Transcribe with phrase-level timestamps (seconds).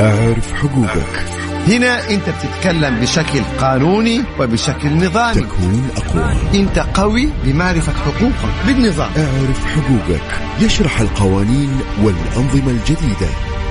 [0.00, 1.24] اعرف حقوقك.
[1.68, 5.34] هنا انت بتتكلم بشكل قانوني وبشكل نظامي.
[5.34, 6.60] تكون أقوى.
[6.60, 8.54] انت قوي بمعرفة حقوقك.
[8.66, 9.10] بالنظام.
[9.16, 10.40] اعرف حقوقك.
[10.60, 13.28] يشرح القوانين والأنظمة الجديدة.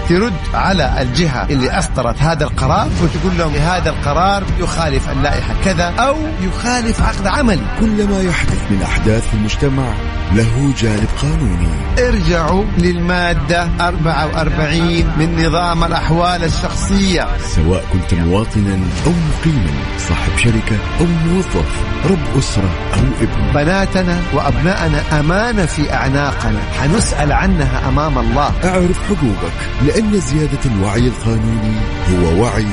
[0.09, 6.15] ترد على الجهة اللي أصدرت هذا القرار وتقول لهم هذا القرار يخالف اللائحة كذا أو
[6.41, 7.65] يخالف عقد عملي.
[7.79, 9.93] كل ما يحدث من أحداث في المجتمع
[10.35, 11.67] له جانب قانوني.
[11.99, 17.27] ارجعوا للمادة 44 من نظام الأحوال الشخصية.
[17.55, 19.71] سواء كنت مواطنا أو مقيما
[20.09, 21.65] صاحب شركة أو موظف
[22.05, 23.53] رب أسرة أو ابن.
[23.53, 26.59] بناتنا وأبناءنا أمانة في أعناقنا.
[26.79, 28.51] حنسأل عنها أمام الله.
[28.63, 29.53] أعرف حقوقك
[29.85, 31.75] لأن زيادة الوعي القانوني
[32.09, 32.65] هو وعي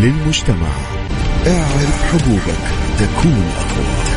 [0.00, 0.68] للمجتمع.
[1.46, 2.60] أعرف حقوقك
[2.98, 4.09] تكون أقوى.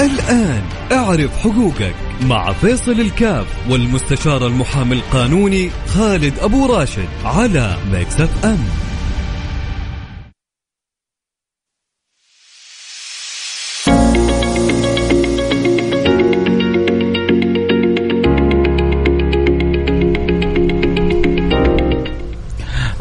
[0.00, 0.62] الآن
[0.92, 8.30] اعرف حقوقك مع فيصل الكاف والمستشار المحامي القانوني خالد أبو راشد على ميكس أف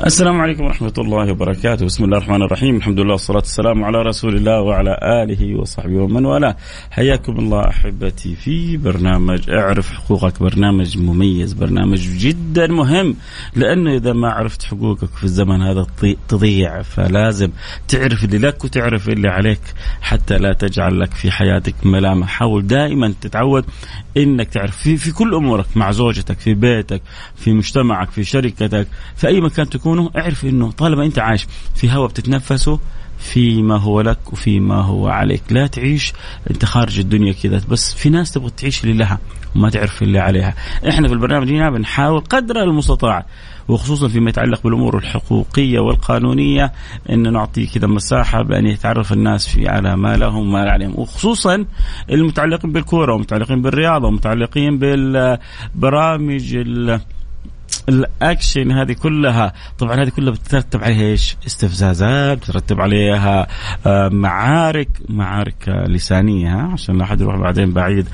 [0.05, 1.85] السلام عليكم ورحمة الله وبركاته.
[1.85, 2.75] بسم الله الرحمن الرحيم.
[2.75, 6.55] الحمد لله والصلاة والسلام على رسول الله وعلى آله وصحبه ومن والاه.
[6.91, 10.39] حياكم الله أحبتي في برنامج اعرف حقوقك.
[10.39, 13.15] برنامج مميز برنامج جدا مهم.
[13.55, 16.81] لأنه إذا ما عرفت حقوقك في الزمن هذا تضي- تضيع.
[16.81, 17.49] فلازم
[17.87, 19.61] تعرف اللي لك وتعرف اللي عليك.
[20.01, 23.65] حتى لا تجعل لك في حياتك ملامة حاول دائما تتعود
[24.17, 24.77] إنك تعرف.
[24.77, 27.01] في, في كل أمورك مع زوجتك في بيتك
[27.35, 32.09] في مجتمعك في شركتك في أي مكان تكونه اعرف انه طالما انت عايش في هواء
[32.09, 32.79] بتتنفسه
[33.19, 35.41] فيما هو لك وفيما هو عليك.
[35.49, 36.13] لا تعيش
[36.51, 39.19] انت خارج الدنيا كذا بس في ناس تبغى تعيش اللي لها
[39.55, 40.55] وما تعرف اللي عليها.
[40.89, 43.25] إحنا في البرنامج هنا بنحاول قدر المستطاع
[43.67, 46.71] وخصوصا فيما يتعلق بالأمور الحقوقية والقانونية
[47.09, 50.93] إن نعطي كذا مساحة بأن يتعرف الناس في على ما لهم وما عليهم.
[50.95, 51.65] وخصوصا
[52.11, 57.01] المتعلقين بالكورة ومتعلقين بالرياضة ومتعلقين بالبرامج ال-
[57.89, 63.47] الأكشن هذه كلها طبعا هذه كلها بتترتب عليها إيش؟ استفزازات بترتب عليها
[63.85, 68.07] آه، معارك معارك لسانية ها؟ عشان لا أحد يروح بعدين بعيد.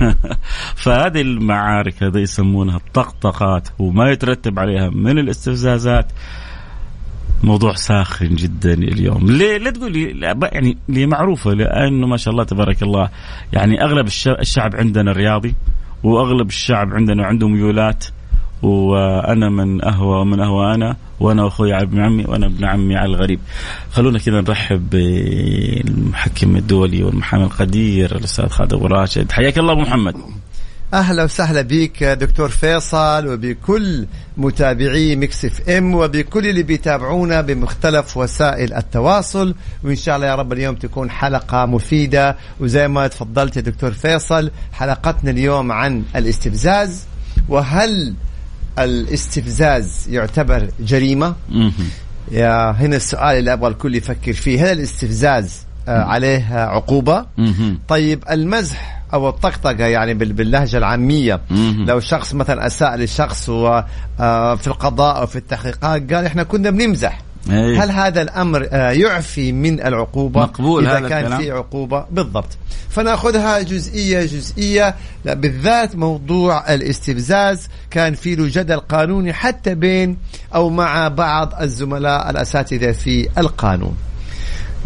[0.82, 6.06] فهذه المعارك هذه يسمونها الطقطقات وما يترتب عليها من الاستفزازات.
[7.44, 9.30] موضوع ساخن جدا اليوم.
[9.30, 10.20] ليه؟ لا تقولي
[10.52, 13.08] يعني ليه معروفة؟ لأنه ما شاء الله تبارك الله
[13.52, 15.54] يعني أغلب الش- الشعب عندنا رياضي
[16.02, 18.04] وأغلب الشعب عندنا عنده ميولات
[18.62, 23.40] وأنا من أهوى ومن أهوى أنا وأنا واخوي ابن عمي وأنا ابن عمي على الغريب.
[23.90, 30.14] خلونا كذا نرحب بالمحكم الدولي والمحامي القدير الأستاذ خالد ابو راشد حياك الله أبو محمد.
[30.94, 34.06] أهلا وسهلا بك دكتور فيصل وبكل
[34.36, 40.52] متابعي ميكس إف إم وبكل اللي بيتابعونا بمختلف وسائل التواصل وإن شاء الله يا رب
[40.52, 47.06] اليوم تكون حلقة مفيدة وزي ما تفضلت يا دكتور فيصل حلقتنا اليوم عن الاستفزاز
[47.48, 48.14] وهل
[48.78, 51.34] الاستفزاز يعتبر جريمة؟
[52.30, 57.26] يا هنا السؤال اللي أبغى الكل يفكر فيه هل الاستفزاز آه، عليه عقوبة؟
[57.88, 61.40] طيب المزح أو الطقطقة يعني بال- باللهجة العامية.
[61.88, 67.18] لو شخص مثلا أساء لشخص وفي القضاء أو في التحقيقات قال إحنا كنا بنمزح
[67.50, 67.84] إيه.
[67.84, 72.58] هل هذا الأمر آه، يعفي من العقوبة مقبول إذا كان الكلام؟ في عقوبة بالضبط
[72.88, 80.18] فنأخذها جزئية جزئية بالذات موضوع الاستفزاز كان في له جدل قانوني حتى بين
[80.54, 83.96] أو مع بعض الزملاء الأساتذة في القانون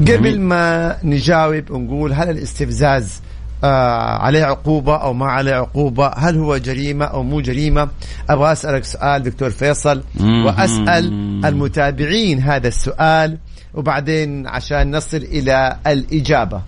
[0.00, 0.40] قبل.
[0.40, 3.20] ما نجاوب ونقول هل الاستفزاز
[3.64, 7.88] آه عليه عقوبة أو ما عليه عقوبة هل هو جريمة أو مو جريمة
[8.30, 10.02] أبغى أسألك سؤال دكتور فيصل.
[10.20, 11.04] وأسأل
[11.44, 13.38] المتابعين هذا السؤال
[13.74, 16.62] وبعدين عشان نصل إلى الإجابة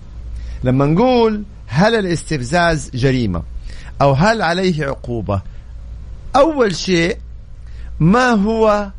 [0.63, 3.43] لما نقول هل الاستفزاز جريمة
[4.01, 5.41] أو هل عليه عقوبة
[6.35, 7.17] أول شيء
[7.99, 8.89] ما هو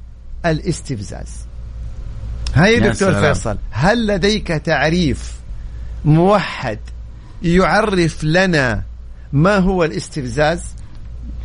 [0.47, 1.44] الاستفزاز
[2.55, 3.35] هاي دكتور سلام.
[3.35, 5.35] فيصل هل لديك تعريف
[6.05, 6.79] موحد
[7.44, 8.82] يعرف لنا
[9.32, 10.62] ما هو الاستفزاز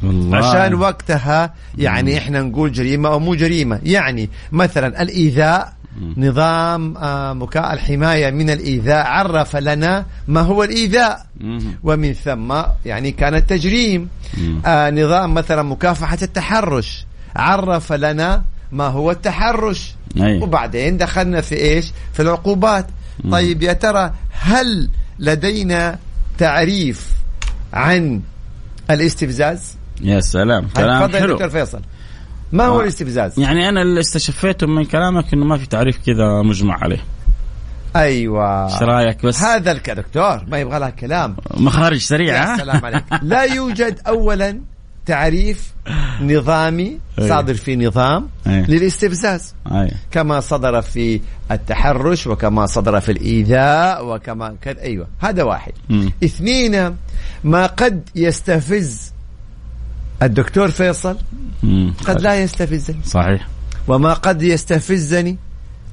[0.03, 0.37] والله.
[0.37, 3.79] عشان وقتها يعني إحنا نقول جريمة أو مو جريمة.
[3.83, 5.73] يعني مثلا الإيذاء
[6.17, 11.25] نظام آه، مكا الحماية من الإيذاء عرف لنا ما هو الإيذاء.
[11.83, 14.09] ومن ثم يعني كان التجريم.
[14.65, 17.05] آه نظام مثلا مكافحة التحرش
[17.35, 19.95] عرف لنا ما هو التحرش.
[20.43, 22.85] وبعدين دخلنا في إيش؟ في العقوبات.
[23.31, 25.99] طيب يا ترى هل لدينا
[26.37, 27.07] تعريف
[27.73, 28.21] عن
[28.91, 31.33] الاستفزاز؟ يا سلام كلام يا حلو.
[31.33, 31.81] دكتور فيصل.
[32.51, 32.83] ما هو آه.
[32.83, 37.03] الاستفزاز؟ يعني أنا اللي استشفيته من كلامك إنه ما في تعريف كذا مجمع عليه.
[37.95, 38.65] أيوه.
[38.73, 41.35] إيش رأيك بس؟ هذا الك- دكتور ما يبغى لها كلام.
[41.57, 43.03] مخارج يا سريعه سلام عليك.
[43.21, 44.61] لا يوجد اولا
[45.05, 45.73] تعريف
[46.21, 47.29] نظامي أي.
[47.29, 48.61] صادر في نظام أي.
[48.61, 55.71] للاستفزاز اي كما صدر في التحرش وكما صدر في الإيذاء وكما كذا أيوة هذا واحد.
[56.23, 56.95] اثنين
[57.43, 59.11] ما قد يستفز
[60.23, 61.17] الدكتور فيصل.
[62.05, 63.47] قد لا يستفزني صحيح
[63.87, 65.37] وما قد يستفزني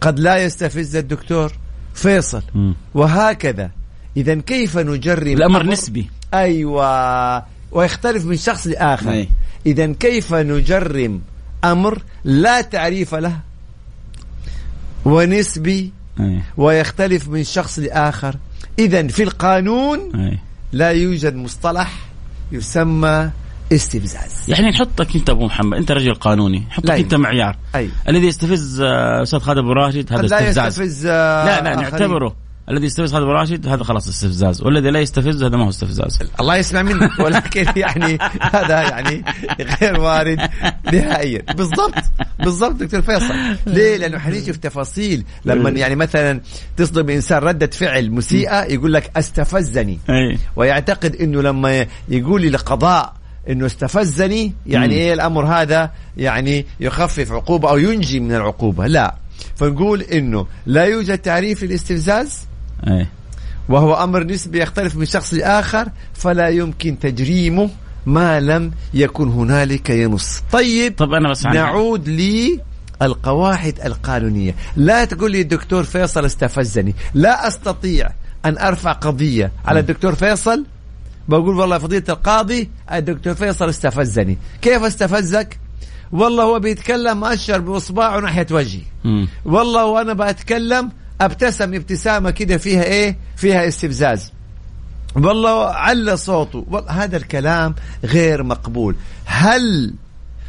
[0.00, 1.52] قد لا يستفز الدكتور
[1.94, 2.42] فيصل.
[2.94, 3.70] وهكذا
[4.16, 7.42] إذا كيف نجرب الأمر أمر- نسبي أيوة
[7.76, 9.10] ويختلف من شخص لآخر.
[9.10, 9.28] أي.
[9.66, 11.20] إذا كيف نجرم
[11.64, 13.36] أمر لا تعريف له
[15.04, 18.36] ونسبي اي ويختلف من شخص لآخر؟
[18.78, 20.38] إذا في القانون اي
[20.72, 21.92] لا يوجد مصطلح
[22.52, 23.30] يسمى
[23.72, 24.50] استفزاز.
[24.50, 27.56] يعني نحطك أنت أبو محمد أنت رجل قانوني نحطك لا أنت معيار.
[27.74, 27.90] أي.
[28.08, 30.66] الذي يستفز آه، أستاذ خالد أبو راشد هذا لا استفزاز.
[30.66, 31.90] يستفز لا لا آخرين.
[31.90, 34.62] نعتبره الذي يستفز ابو راشد هذا خلاص استفزاز.
[34.62, 36.18] والذي لا يستفز هذا ما هو استفزاز.
[36.40, 39.24] الله يسمع منك ولكن يعني هذا يعني
[39.60, 40.48] غير وارد
[40.92, 41.42] نهائيا.
[41.54, 42.04] بالضبط
[42.38, 43.34] بالضبط دكتور فيصل.
[43.66, 45.24] ليه؟ لأنه في تفاصيل.
[45.44, 46.40] لما يعني مثلا
[46.76, 49.98] تصدر بانسان ردة فعل مسيئة يقول لك استفزني.
[50.56, 53.14] ويعتقد إنه لما يقول لي القضاء
[53.48, 54.94] إنه استفزني يعني.
[54.94, 58.86] إيه الأمر هذا؟ يعني يخفف عقوبة أو ينجي من العقوبة.
[58.86, 59.14] لا.
[59.56, 62.46] فنقول إنه لا يوجد تعريف للاستفزاز
[62.88, 63.06] اي
[63.68, 67.70] وهو أمر نسبي يختلف من شخص لآخر فلا يمكن تجريمه
[68.06, 70.42] ما لم يكن هنالك ينص.
[70.52, 72.08] طيب طب أنا بس نعود
[73.00, 74.54] للقواعد القانونية.
[74.76, 76.94] لا تقول لي الدكتور فيصل استفزني.
[77.14, 78.08] لا أستطيع
[78.44, 80.64] أن أرفع قضية على الدكتور فيصل.
[81.28, 84.38] بقول والله فضيلة القاضي الدكتور فيصل استفزني.
[84.62, 85.58] كيف استفزك؟
[86.12, 88.82] والله هو بيتكلم أشر بإصبعه ناحية وجهي.
[89.44, 90.90] والله وأنا بتكلم
[91.20, 94.32] أبتسم ابتسامة كده فيها إيه؟ فيها استفزاز.
[95.14, 96.64] والله على صوته.
[96.70, 97.74] والله هذا الكلام
[98.04, 98.96] غير مقبول.
[99.24, 99.94] هل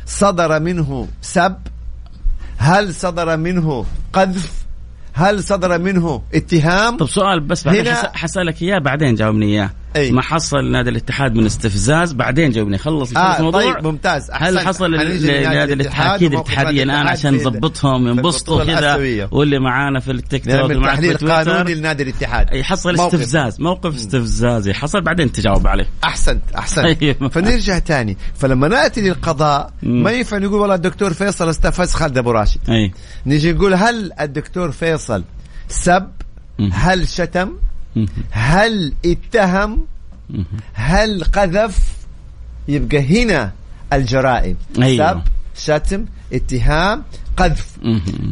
[0.06, 1.56] صدر منه سب؟
[2.58, 4.52] هل صدر منه قذف؟
[5.14, 8.16] هل صدر منه اتهام؟ طب سؤال بس بعدين هنا-.
[8.16, 9.70] حسألك إياه بعدين جاوبني إياه.
[9.96, 10.12] أي.
[10.12, 14.68] ما حصل نادي الاتحاد من استفزاز بعدين جاوبني خلص آه الموضوع طيب ممتاز هل أحسنت.
[14.68, 19.28] حصل لنادي الاتحاد أكيد الاتحاديه الآن عشان نظبطهم ينبسطوا كذا.
[19.32, 23.14] واللي معانا في التيك توك في تحليل قانوني لنادي الاتحاد يحصل موقف.
[23.14, 27.30] استفزاز موقف استفزازي حصل بعدين تجاوب عليه أحسنت أحسنت أيوة.
[27.30, 29.74] فنرجع تاني فلما نأتي للقضاء.
[29.84, 32.92] ما ينفع نقول والله الدكتور فيصل استفز خالد أبو راشد أي
[33.26, 35.24] نيجي نقول هل الدكتور فيصل
[35.68, 36.08] سب.
[36.72, 37.50] هل شتم.
[38.32, 39.86] هل اتهم.
[40.74, 41.80] هل قذف
[42.68, 43.52] يبقى هنا
[43.94, 45.14] الجرائم أيوة.
[45.14, 45.22] سب
[45.58, 47.04] شتم اتهام
[47.38, 47.68] قذف.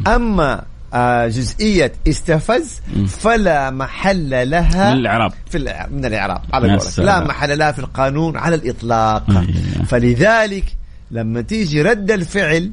[0.08, 0.64] أما
[0.94, 2.82] آه، جزئية استفز.
[3.08, 7.00] فلا محل لها من الإعراب في من الإعراب على قولك.
[7.00, 9.86] لا محل لها في القانون على الإطلاق أيوة.
[9.88, 10.76] فلذلك
[11.12, 12.72] لما تيجي رد الفعل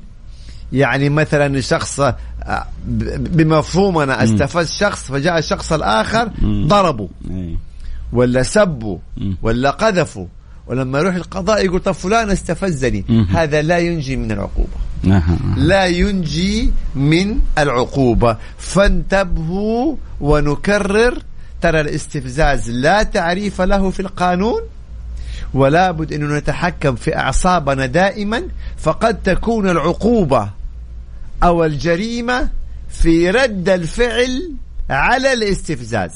[0.72, 2.00] يعني مثلا شخص
[3.18, 6.66] بمفهومنا استفز شخص فجاء الشخص الآخر مم.
[6.68, 7.56] ضربه أي.
[8.12, 8.98] ولا سبه.
[9.42, 10.28] ولا قذفه
[10.66, 13.04] ولما يروح القضاء يقول طب فلان استفزني.
[13.30, 15.38] هذا لا ينجي من العقوبة أها.
[15.56, 21.18] لا ينجي من العقوبة فانتبهوا ونكرر
[21.60, 24.60] ترى الاستفزاز لا تعريف له في القانون
[25.54, 28.42] ولا بد أن نتحكم في أعصابنا دائما
[28.76, 30.48] فقد تكون العقوبة
[31.42, 32.48] أو الجريمة
[32.88, 34.52] في رد الفعل
[34.90, 36.12] على الاستفزاز.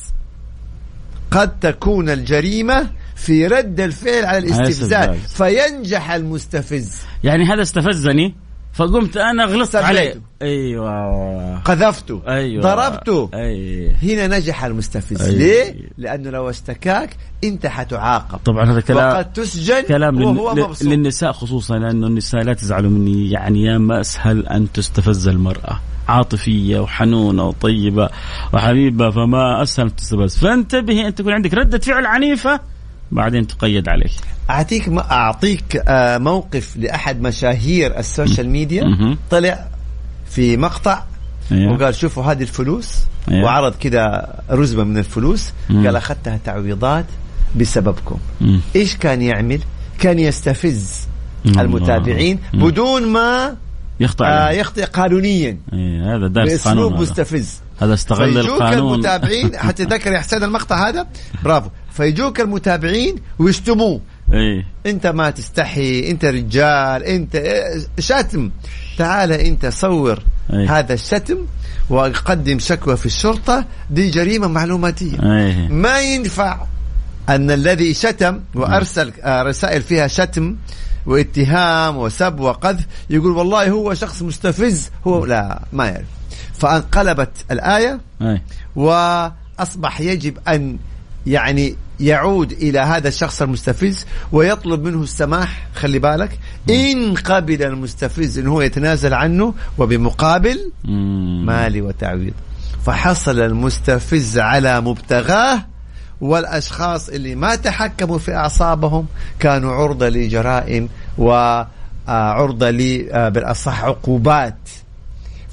[1.30, 5.16] قد تكون الجريمة في رد الفعل على الاستفزاز.
[5.18, 6.96] فينجح المستفز.
[7.24, 8.34] يعني هذا استفزني؟
[8.76, 9.76] فقمت أنا غلطت.
[9.76, 10.20] عليه.
[10.42, 11.58] أيوه.
[11.58, 12.22] قذفته.
[12.28, 12.62] أيوه.
[12.62, 13.30] ضربته.
[13.34, 15.22] اي هنا نجح المستفز.
[15.22, 15.34] أي.
[15.34, 18.38] ليه؟ لأنه لو اشتكاك أنت حتعاقب.
[18.44, 20.62] طبعا هذا كلام وقد تسجن كلام وهو لل...
[20.62, 20.88] مبسوط.
[20.88, 23.30] للنساء خصوصا لأنه النساء لا تزعلوا مني.
[23.30, 25.80] يعني يا ما أسهل أن تستفز المرأة.
[26.08, 28.08] عاطفية وحنونة وطيبة
[28.52, 30.36] وحبيبة فما أسهل أن تستفز.
[30.36, 32.60] فانتبهي أن تكون عندك ردة فعل عنيفة.
[33.12, 34.12] بعدين تقيد عليك
[34.50, 39.16] أعطيك ما أعطيك آه، موقف لأحد مشاهير السوشيال ميديا.
[39.30, 39.68] طلع
[40.30, 41.02] في مقطع
[41.52, 41.72] أيوة.
[41.72, 43.44] وقال شوفوا هذه الفلوس أيوة.
[43.44, 45.86] وعرض كده رزمة من الفلوس مم.
[45.86, 47.04] قال أخذتها تعويضات
[47.56, 48.60] بسببكم مم.
[48.76, 49.60] إيش كان يعمل؟
[49.98, 51.06] كان يستفز
[51.46, 51.62] الله.
[51.62, 52.64] المتابعين مم.
[52.68, 53.56] بدون ما
[54.00, 54.50] يخطئ آه.
[54.50, 56.92] يخطئ قانونيا إيه هذا دارس بأسلوب.
[57.00, 58.94] مستفز هذا استغل فيجوك القانون.
[58.94, 61.06] المتابعين حتى تذكر يا حسين المقطع هذا.
[61.44, 61.70] برافو.
[61.92, 64.00] فيجوك المتابعين ويشتموه.
[64.32, 67.42] إيه انت ما تستحي انت رجال انت
[67.98, 68.50] شتم.
[68.98, 70.78] تعال انت صور أيه.
[70.78, 71.38] هذا الشتم
[71.90, 75.22] وقدم شكوى في الشرطة دي جريمة معلوماتية.
[75.22, 76.66] إيه ما ينفع
[77.28, 80.56] أن الذي شتم وأرسل آه، رسائل فيها شتم
[81.06, 86.15] واتهام وسب وقذف يقول والله هو شخص مستفز هو لا ما يعرف.
[86.58, 88.42] فانقلبت الآية إيه
[88.76, 90.78] وأصبح يجب أن
[91.26, 96.38] يعني يعود إلى هذا الشخص المستفز ويطلب منه السماح خلي بالك
[96.70, 100.72] إن قبل المستفز أنه هو يتنازل عنه وبمقابل.
[101.44, 102.32] مالي وتعويض.
[102.86, 105.62] فحصل المستفز على مبتغاه
[106.20, 109.06] والأشخاص اللي ما تحكموا في أعصابهم
[109.38, 114.58] كانوا عرضة لجرائم وعرضة ل آه، بالأصح عقوبات.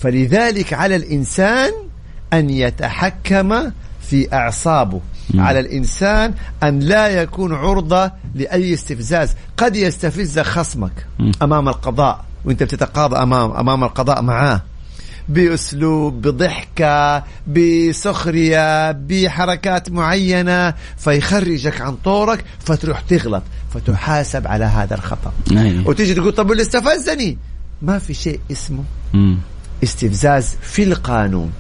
[0.04, 1.72] فلذلك على الإنسان
[2.34, 5.02] أن يتحكم في أعصابه.
[5.34, 5.42] مم.
[5.42, 6.34] على الإنسان
[6.64, 9.36] أن لا يكون عرضة لأي استفزاز.
[9.58, 11.32] قد يستفز خصمك مم.
[11.42, 14.62] أمام القضاء وأنت بتتقاضى أمام أمام القضاء معاه.
[15.30, 23.44] بأسلوب بضحكة بسخرية بحركات معينة فيخرجك عن طورك فتروح تغلط
[23.74, 25.34] فتحاسب على هذا الخطأ.
[25.52, 27.38] إيه وتيجي تقول طب اللي استفزني؟
[27.82, 28.84] ما في شيء اسمه.
[29.14, 29.38] مم.
[29.84, 31.52] استفزاز في القانون.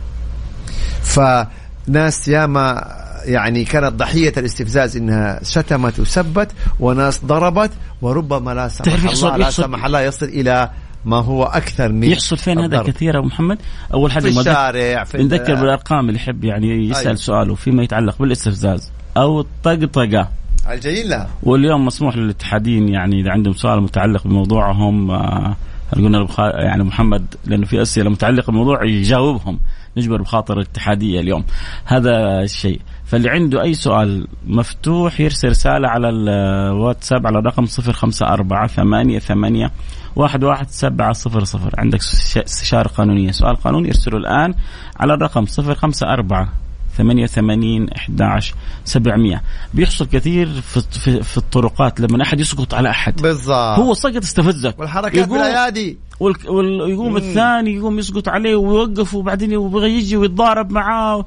[1.04, 2.88] فناس ياما
[3.26, 9.44] يعني كانت ضحية الاستفزاز إنها شتمت وسبت وناس ضربت وربما لا سمح يحصل- الله لا
[9.44, 10.70] يحصل- سمح الله يصل إلى
[11.06, 12.90] ما هو أكثر من يحصل فين هذا الضرب.
[12.94, 13.58] كثير يا أبو محمد.
[13.94, 17.16] أول حاجة في الشارع في بنذكر ال- بالأرقام اللي يحب يعني يسأل أيوة.
[17.16, 18.92] سؤاله فيما يتعلق بالاستفزاز.
[19.18, 20.30] أو الطقطقة.
[20.72, 25.56] الجايين لا واليوم مسموح للاتحادين يعني إذا عندهم سؤال متعلق بموضوعهم آه،
[25.96, 29.60] قلنا يعني محمد لأنه في أسئلة متعلقة بالموضوع يجاوبهم.
[29.98, 31.44] نجبر بخاطر الاتحادية اليوم.
[31.86, 32.82] هذا الشيء.
[33.06, 39.72] فاللي عنده أي سؤال مفتوح يرسل رسالة على الواتساب على الرقم 054 8 8
[40.16, 41.74] واحد واحد سبعة صفر صفر.
[41.78, 42.00] عندك
[42.38, 43.32] استشارة قانونية.
[43.32, 44.54] سؤال قانوني ارسله الآن
[45.00, 46.50] على الرقم صفر خمسة أربعة
[46.98, 48.54] ثمانية وثمانين أحداش
[48.86, 49.42] سبعمية
[49.74, 54.80] بيحصل كثير في, في, في الطرقات لما أحد يسقط على أحد بالضبط هو سقط استفزك
[54.80, 61.26] والحركات بالايادي ويقوم الثاني يقوم يسقط عليه ويوقف وبعدين يبغى يجي ويتضارب معاه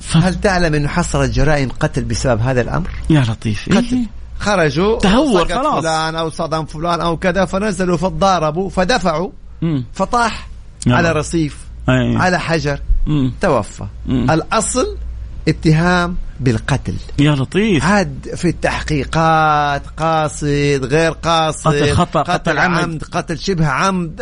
[0.00, 0.16] ف...
[0.16, 3.96] هل تعلم انه حصلت جرائم قتل بسبب هذا الأمر؟ يا لطيف قتل.
[3.96, 4.06] إيه؟
[4.38, 5.82] خرجوا تهور خلاص.
[5.82, 9.30] فلان أو صدم فلان أو كذا فنزلوا فتضاربوا فدفعوا
[9.62, 9.84] مم.
[9.92, 10.48] فطاح.
[10.86, 12.16] على رصيف أي.
[12.16, 13.32] على حجر مم.
[13.40, 14.30] توفى مم.
[14.30, 14.96] الأصل
[15.48, 22.78] اتهام بالقتل يا لطيف عاد في التحقيقات قاصد غير قاصد قتل خطأ، قتل, قتل عمد.
[22.82, 24.20] عمد قتل شبه عمد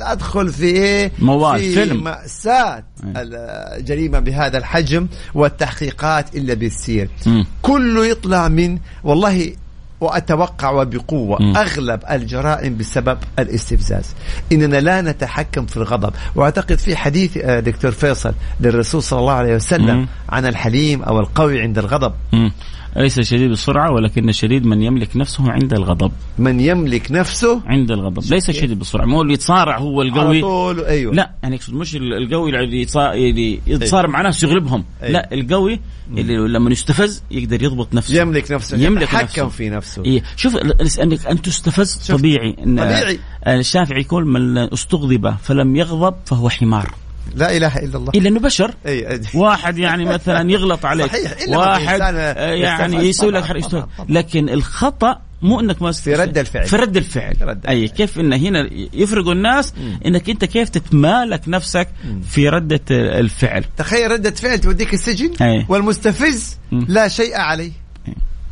[0.00, 2.04] أدخل في إيه موال، في فيلم.
[2.04, 2.84] مأساة.
[3.16, 7.46] الجريمة بهذا الحجم والتحقيقات إلا بالسير مم.
[7.62, 9.52] كله يطلع من والله
[10.00, 11.56] وأتوقع وبقوة مم.
[11.56, 14.14] أغلب الجرائم بسبب الاستفزاز.
[14.52, 16.12] إننا لا نتحكم في الغضب.
[16.34, 20.08] وأعتقد في حديث آه، دكتور فيصل للرسول صلى الله عليه وسلم مم.
[20.28, 22.12] عن الحليم أو القوي عند الغضب.
[22.32, 22.52] مم.
[22.96, 26.12] ليس شديد السرعة؟ ولكن الشديد من يملك نفسه عند الغضب.
[26.38, 28.22] من يملك نفسه؟ عند الغضب.
[28.30, 28.78] ليس شديد.
[28.78, 31.14] بالسرعة مو اللي يتصارع هو على القوي طول أيوه.
[31.14, 34.84] لا يعني يقصد مش ال- القوي اللي يتصا- اللي يتصارع مع ناس يغلبهم.
[35.02, 35.12] أيوة.
[35.12, 35.80] لا القوي
[36.16, 38.20] اللي لما يستفز يقدر يضبط نفسه.
[38.20, 39.48] يملك نفسه يملك يتحكم نفسه.
[39.48, 39.87] في نفسه.
[40.04, 40.56] إيه شوف
[41.00, 41.94] انك ان تستفز.
[41.94, 43.18] طبيعي طبيعي.
[43.44, 46.94] آه، الشافعي يقول من استغضب فلم يغضب فهو حمار
[47.34, 49.20] لا إله إلا الله إلا إنه بشر اي أي.
[49.34, 52.96] واحد يعني مثلا يغلط عليك صحيح، إلا واحد آه، يعني.
[52.96, 53.86] يسوي لك.
[54.08, 56.66] لكن الخطأ مو إنك ما في رد الفعل.
[56.66, 57.96] في رد الفعل في رد أي الفعل.
[57.96, 59.74] كيف إن هنا يفرقوا الناس
[60.06, 61.88] إنك أنت كيف تتمالك نفسك
[62.28, 65.66] في ردة الفعل تخيل ردة فعل توديك السجن أي.
[65.68, 66.86] والمستفز مم.
[66.88, 67.72] لا شيء عليه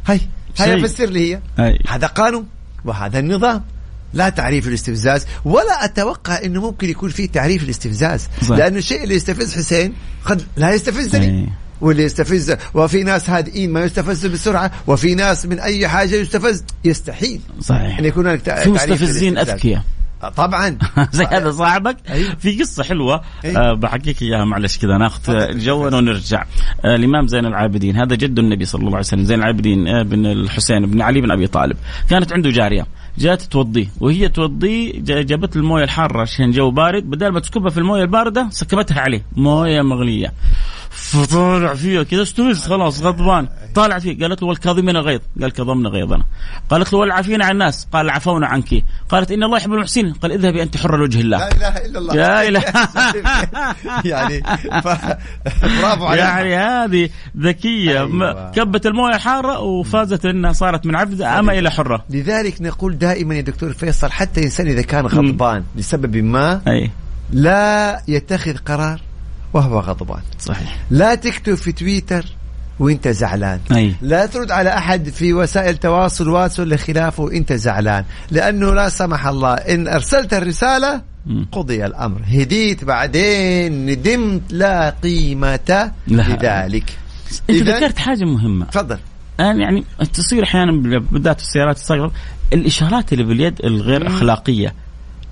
[0.07, 0.21] شيء.
[0.59, 1.41] هيا فسر لي هي.
[1.59, 1.79] أي.
[1.89, 2.47] هذا قانون
[2.85, 3.65] وهذا النظام.
[4.15, 8.29] لا تعريف الاستفزاز ولا أتوقع إنه ممكن يكون في تعريف الاستفزاز.
[8.43, 8.57] صح.
[8.57, 9.93] لأنه الشيء اللي يستفز حسين
[10.25, 11.27] قد لا يستفزني.
[11.27, 11.49] أي.
[11.81, 17.41] واللي يستفز وفي ناس هادئين ما يستفز بسرعة وفي ناس من أي حاجة يستفز يستحيل.
[17.61, 17.99] صحيح.
[17.99, 19.39] أن يكون هناك تع- في تعريف مستفزين.
[19.39, 19.83] أذكياء.
[20.37, 20.79] طبعا.
[21.13, 22.35] زي هذا صاحبك؟ أيوه.
[22.35, 23.21] في قصة حلوة.
[23.45, 23.59] أيوه.
[23.71, 24.99] أه بحكيك إياها معلش كذا.
[24.99, 25.59] ناخذ.
[25.59, 26.45] جوا ونرجع.
[26.85, 27.97] أه الإمام زين العابدين.
[27.97, 29.25] هذا جد النبي صلى الله عليه وسلم.
[29.25, 31.77] زين العابدين آه، بن الحسين بن علي بن أبي طالب.
[32.11, 32.87] كانت عنده جارية.
[33.19, 37.11] جات توضيه وهي توضيه جا- جابت الموية الحارة عشان جو بارد.
[37.11, 39.23] بدل ما تسكبها في الموية الباردة سكبتها عليه.
[39.37, 40.33] موية مغلية.
[40.97, 43.49] فطالع فيها كذا استفز خلاص غضبان.
[43.75, 46.25] طالع فيه قالت له والكاظمين الغيظ قال كظمنا غيظنا.
[46.71, 47.89] قالت له والعافين عن الناس.
[47.93, 48.85] قال عفونا عنك.
[49.09, 50.13] قالت إن الله يحب المحسنين.
[50.13, 52.15] قال اذهبي أنت حره لوجه الله لا إله إلا الله.
[52.15, 52.65] لا إله.
[54.13, 54.43] يعني
[54.83, 54.89] ف...
[55.63, 56.21] برافو عليك.
[56.21, 58.01] يعني هذه ذكية.
[58.01, 58.51] أيوة.
[58.51, 62.05] كبت الموية الحاره وفازت انها صارت من عبد أما إلى حرة.
[62.11, 66.61] لذلك نقول دائما يا دكتور فيصل حتى الإنسان إذا كان غضبان لسبب ما
[67.31, 69.06] لا يتخذ قرار.
[69.57, 70.21] وهو غضبان.
[70.39, 70.79] صحيح.
[70.91, 72.25] لا تكتب في تويتر
[72.79, 73.61] وانت زعلان.
[73.73, 73.95] أي.
[74.03, 78.05] لا ترد على أحد في وسائل تواصل واتساب لخلافه وانت زعلان.
[78.31, 81.03] لأنه لا سمح الله إن أرسلت الرسالة.
[81.53, 82.21] قضي الأمر.
[82.27, 86.37] هديت بعدين ندمت لا قيمة لها.
[86.37, 86.99] لذلك.
[87.51, 88.65] انت ذكرت حاجة مهمة.
[88.65, 88.99] تفضل.
[89.41, 90.73] الآن يعني تصير أحيانا
[91.11, 92.13] بالذات في السيارات الصغيرة
[92.53, 94.75] الإشارات اللي باليد الغير أخلاقية.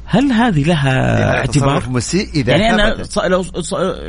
[0.06, 3.44] هل هذه لها اعتبار؟ مسيء إذا يعني أنا لو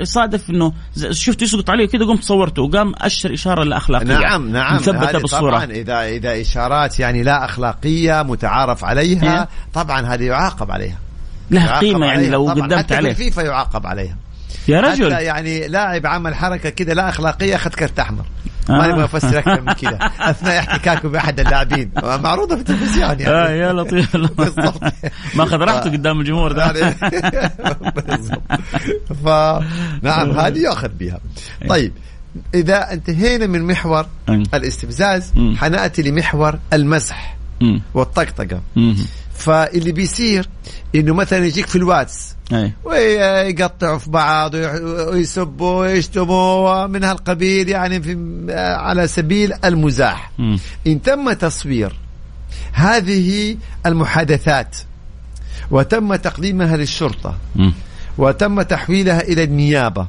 [0.04, 0.74] صادف إنه
[1.12, 5.52] شفت يسقط عليه كذا قمت صورته وقام أشر إشارة لا اخلاقيه نعم نعم مثبتة بالصورة
[5.52, 9.50] طبعا إذا إذا إشارات يعني لا أخلاقية متعارف عليها إيه.
[9.74, 10.98] طبعا هذه يعاقب عليها
[11.52, 12.32] لها قيمة يعني عليها.
[12.32, 12.50] لو.
[12.50, 14.18] قدمت حتى في عليه الفيفا يعاقب عليها
[14.68, 18.26] يا حتى رجل يعني لاعب عمل حركة كده لا أخلاقية اخذ كرت احمر.
[18.70, 19.98] ما نبغى أفسر أكثر من كذا.
[20.32, 21.92] أثناء احتكاكه بأحد اللاعبين.
[22.04, 23.28] معروضة في التلفزيون يعني.
[23.28, 24.82] آه يا لطيف بالضبط.
[25.36, 26.72] ما أخذ راحته قدام الجمهور ده.
[26.72, 26.96] يعني.
[28.08, 28.42] بالضبط.
[29.24, 31.20] فنعم هذه يؤخذ بها.
[31.70, 31.94] طيب
[32.54, 34.44] إذا انتهينا من محور أي.
[34.54, 35.34] الاستفزاز.
[35.58, 37.35] حنأتي لمحور المزح.
[37.62, 37.82] مم.
[37.94, 38.96] والطقطقة مم.
[39.36, 40.50] فاللي بيصير
[40.96, 48.18] إنه مثلا يجيك في الواتس أي ويقطعوا في بعض ويسبوا ويشتموا من هالقبيل يعني في
[48.58, 50.60] على سبيل المزاح مم.
[50.88, 51.96] إن تم تصوير
[52.72, 54.78] هذه المحادثات
[55.72, 57.74] وتم تقديمها للشرطة مم.
[58.18, 60.08] وتم تحويلها إلى النيابة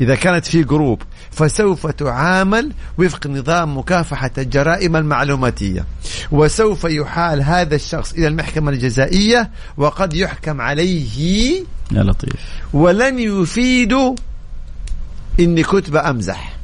[0.00, 5.84] إذا كانت في جروب فسوف تعامل وفق نظام مكافحة الجرائم المعلوماتية.
[6.32, 12.32] وسوف يحال هذا الشخص إلى المحكمة الجزائية وقد يحكم عليه يا لطيف.
[12.72, 14.14] ولن يفيدوا
[15.40, 16.56] إني كنت بامزح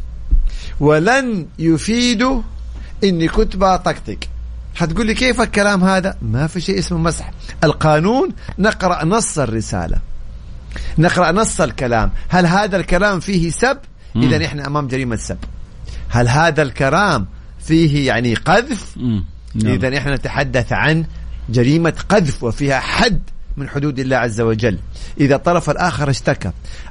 [0.81, 2.43] ولن يفيدوا
[3.05, 4.19] إني كنت بطقطق
[4.75, 7.31] حتقول لي كيف الكلام هذا؟ ما في شيء اسمه مسح.
[7.65, 10.14] القانون نقرأ نص الرسالة.
[10.99, 13.79] نقرأ نص الكلام هل هذا الكلام فيه سب
[14.15, 14.23] مم.
[14.23, 15.39] اذا إحنا أمام جريمة سب
[16.09, 17.27] هل هذا الكلام
[17.59, 18.97] فيه يعني قذف.
[19.55, 19.73] نعم.
[19.73, 21.05] إذا إحنا نتحدث عن
[21.49, 23.23] جريمة قذف وفيها حد
[23.57, 24.79] من حدود الله عز وجل
[25.21, 26.51] إذا الطرف الآخر اشتكى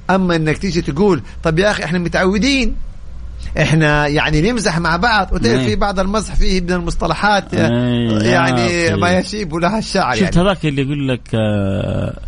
[0.10, 2.76] أما أنك تيجي تقول طب يا أخي إحنا متعودين
[3.62, 5.66] إحنا يعني نمزح مع بعض وتعرف نعم.
[5.66, 9.02] في بعض المزح فيه من المصطلحات يعني.
[9.02, 12.20] ما يشيب لها الشعر شفت يعني هذاك اللي يقول لك آه،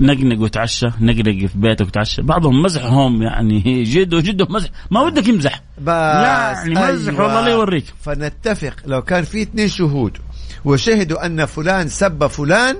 [0.00, 2.22] نقنق وتعشى نقنق في بيتك وتعشى.
[2.22, 4.68] بعضهم مزحهم يعني جد وجد مزح.
[4.90, 5.62] ما ودك يمزح.
[5.82, 7.84] بس يعني مزح والله لا يوريك.
[8.00, 10.16] فنتفق لو كان في اثنين شهود
[10.64, 12.76] وشهدوا أن فلان سب فلان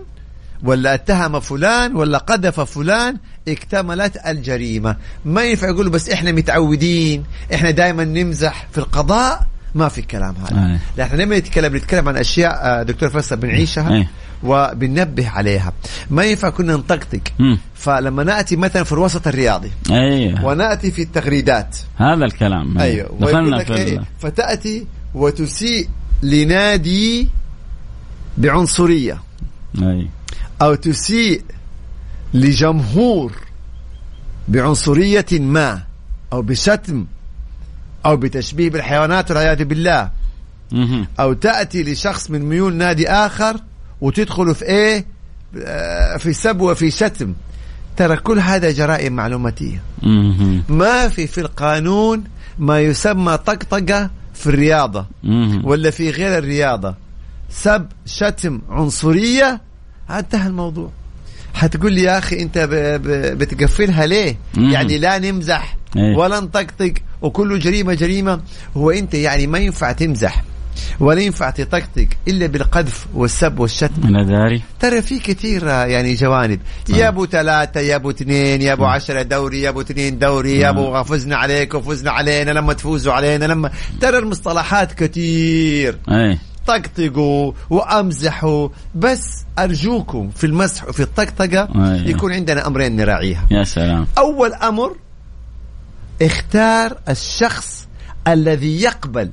[0.62, 3.16] ولا اتهم فلان ولا قذف فلان
[3.48, 4.96] اكتملت الجريمة.
[5.24, 8.66] ما ينفع يقولوا بس إحنا متعودين إحنا دائما نمزح.
[8.72, 10.78] في القضاء ما في الكلام هذا.
[10.96, 13.94] لا إحنا لما نتكلم نتكلم عن أشياء آه، دكتور فيصل بنعيشها.
[13.94, 14.08] أي.
[14.42, 15.72] وبننبه عليها.
[16.10, 17.20] ما ينفع كنا نطقطق.
[17.74, 20.44] فلما نأتي مثلا في الوسط الرياضي أيوه.
[20.44, 21.76] ونأتي في التغريدات.
[21.96, 22.78] هذا الكلام.
[22.78, 23.12] أيوه.
[23.12, 25.88] ويقول دخلنا في ال- فتأتي وتسيء
[26.22, 27.28] لنادي
[28.38, 29.22] بعنصرية.
[29.82, 30.08] أي.
[30.62, 31.42] أو تسيء
[32.34, 33.32] لجمهور
[34.48, 35.82] بعنصرية ما
[36.32, 37.06] أو بشتم
[38.06, 40.10] أو بتشبيه بالحيوانات والعياذ بالله.
[41.20, 43.56] أو تأتي لشخص من ميول نادي آخر
[44.00, 45.06] وتدخل في إيه؟
[45.56, 47.34] آه، في سب وفي شتم.
[47.96, 49.82] ترى كل هذا جرائم معلوماتية.
[50.02, 50.62] مهم.
[50.68, 52.24] ما في في القانون
[52.58, 55.64] ما يسمى طقطقة في الرياضة مهم.
[55.66, 56.94] ولا في غير الرياضة.
[57.50, 59.60] سب شتم عنصرية.
[60.10, 60.90] انتهى الموضوع.
[61.54, 62.68] حتقول لي يا أخي أنت
[63.38, 66.16] بتقفلها ليه؟ يعني لا نمزح إيه.
[66.16, 68.40] ولا نطقطق وكله جريمة جريمة.
[68.76, 70.44] هو أنت يعني ما ينفع تمزح.
[71.00, 74.02] ولا ينفع تطقطق إلا بالقذف والسب والشتم.
[74.04, 74.62] أنا داري.
[74.80, 76.60] ترى في كثير يعني جوانب.
[76.88, 80.68] يا أبو ثلاثة يا أبو اثنين يا أبو عشرة دوري يا أبو اثنين دوري يا
[80.68, 85.98] أبو فزنا عليك وفزنا علينا لما تفوزوا علينا لما ترى المصطلحات كثير.
[86.10, 86.38] أي.
[86.66, 88.68] طقطقوا وأمزحوا.
[88.94, 92.08] بس أرجوكم في المسح وفي الطقطقة أيوة.
[92.08, 93.46] يكون عندنا أمرين نراعيها.
[93.50, 94.06] يا سلام.
[94.18, 94.96] أول أمر
[96.22, 97.88] اختار الشخص
[98.28, 99.30] الذي يقبل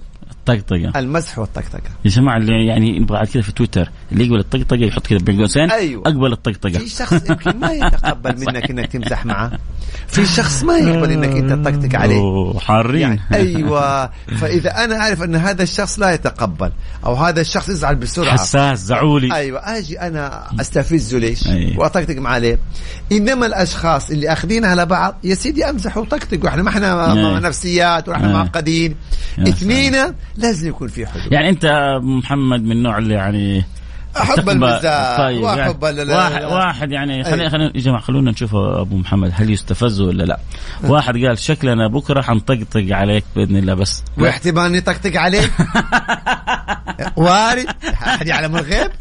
[0.49, 1.89] الطقطقه المسح والطقطقة.
[2.05, 3.89] يا جماعة اللي يعني يبغى بعد كذا في تويتر.
[4.11, 6.03] اللي يقبل الطقطقة يحط كذا بين قوسين أيوة.
[6.07, 6.79] أقبل الطقطقة.
[6.79, 9.51] في شخص يمكن ما يتقبل منك إنك تمزح معه.
[10.07, 12.53] في شخص ما يقبل إنك أنت تطقطق عليه.
[12.59, 13.01] حارين.
[13.01, 14.09] يعني أيوه.
[14.37, 16.71] فإذا أنا أعرف أن هذا الشخص لا يتقبل
[17.05, 18.33] أو هذا الشخص يزعل بسرعة.
[18.33, 19.35] حساس زعولي.
[19.35, 19.77] أيوه.
[19.77, 21.79] أجي أنا استفزه ليش؟ أيوة.
[21.79, 22.59] وأطقطق معه ليه؟
[23.11, 27.39] إنما الأشخاص اللي أخذين على بعض يا سيدي امزح وطقطق وإحنا ما إحنا أيوة.
[27.39, 28.37] نفسيات وإحنا أيوة.
[28.37, 28.95] معقدين.
[29.39, 29.95] اثنين
[30.37, 31.31] لازم يكون في حدود.
[31.31, 31.65] يعني أنت
[32.03, 33.65] محمد من النوع اللي يعني
[34.21, 37.49] أحب المزاح طيب وأحب يعني ال- واحد, واحد يعني خلينا.
[37.49, 40.39] خلينا يا جماعة خلونا نشوف أبو محمد هل يستفز ولا لا.
[40.83, 44.03] واحد قال شكلنا بكرة حنطقطق عليك بإذن الله بس.
[44.17, 45.41] واحتمال إني طقطق عليه
[47.15, 48.91] وارد احد يعلم الغيب.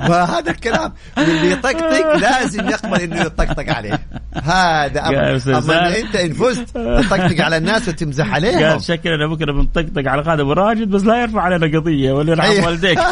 [0.00, 0.92] وهذا الكلام.
[1.18, 4.00] واللي يطقطق لازم يقبل إنه يطقطق عليه.
[4.44, 5.88] هذا اما.
[5.88, 8.64] إن أنت إن فزت تطقطق على الناس وتمزح عليهم.
[8.70, 12.64] قال شكلنا بكرة بنطقطق على خالد أبو راشد بس لا يرفع علينا قضية ولا يرحم.
[12.64, 12.98] والديك.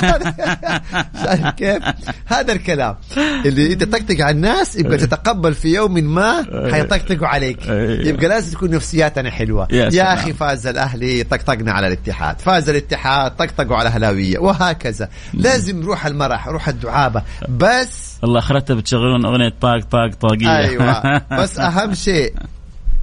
[1.59, 1.83] كيف؟
[2.27, 2.97] هذا الكلام.
[3.17, 7.69] اللي انت تطقطق على الناس يبقى تتقبل في يوم ما حيطقطقوا عليك.
[7.69, 8.09] أيوة.
[8.09, 9.69] يبقى لازم تكون نفسياتنا حلوة.
[9.73, 10.15] يا.
[10.15, 12.41] أخي فاز الأهلي طقطقنا على الاتحاد.
[12.41, 15.09] فاز الاتحاد طقطقوا على هلاويه وهكذا.
[15.35, 17.23] لازم روح المرح روح الدعابة.
[17.49, 20.57] بس الله اخرتها بتشغلون أغنية طاق طاق طاقية.
[20.59, 21.19] أيوه.
[21.43, 22.33] بس أهم شيء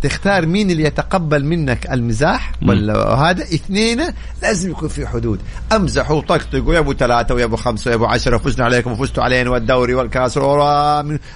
[0.04, 4.02] تختار مين اللي يتقبل منك المزاح ولا هذا اثنين
[4.42, 5.39] لازم يكون في حدود
[5.72, 9.50] امزحوا وطقطقوا يا ابو ثلاثة ويا ابو خمسة ويا ابو عشرة وفزنا عليكم وفزتوا علينا
[9.50, 10.39] والدوري والكاس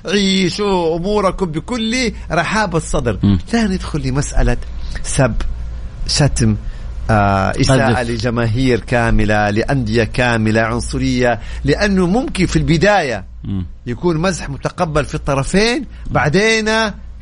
[0.06, 3.20] عيشوا أموركم بكل رحابه الصدر.
[3.54, 4.58] لا ندخل لمسألة
[5.04, 5.36] سب
[6.08, 6.56] شتم
[7.10, 8.10] آه إساءة قذف.
[8.10, 13.26] لجماهير كاملة لأندية كاملة عنصرية لأنه ممكن في البداية.
[13.86, 16.70] يكون مزح متقبل في الطرفين بعدين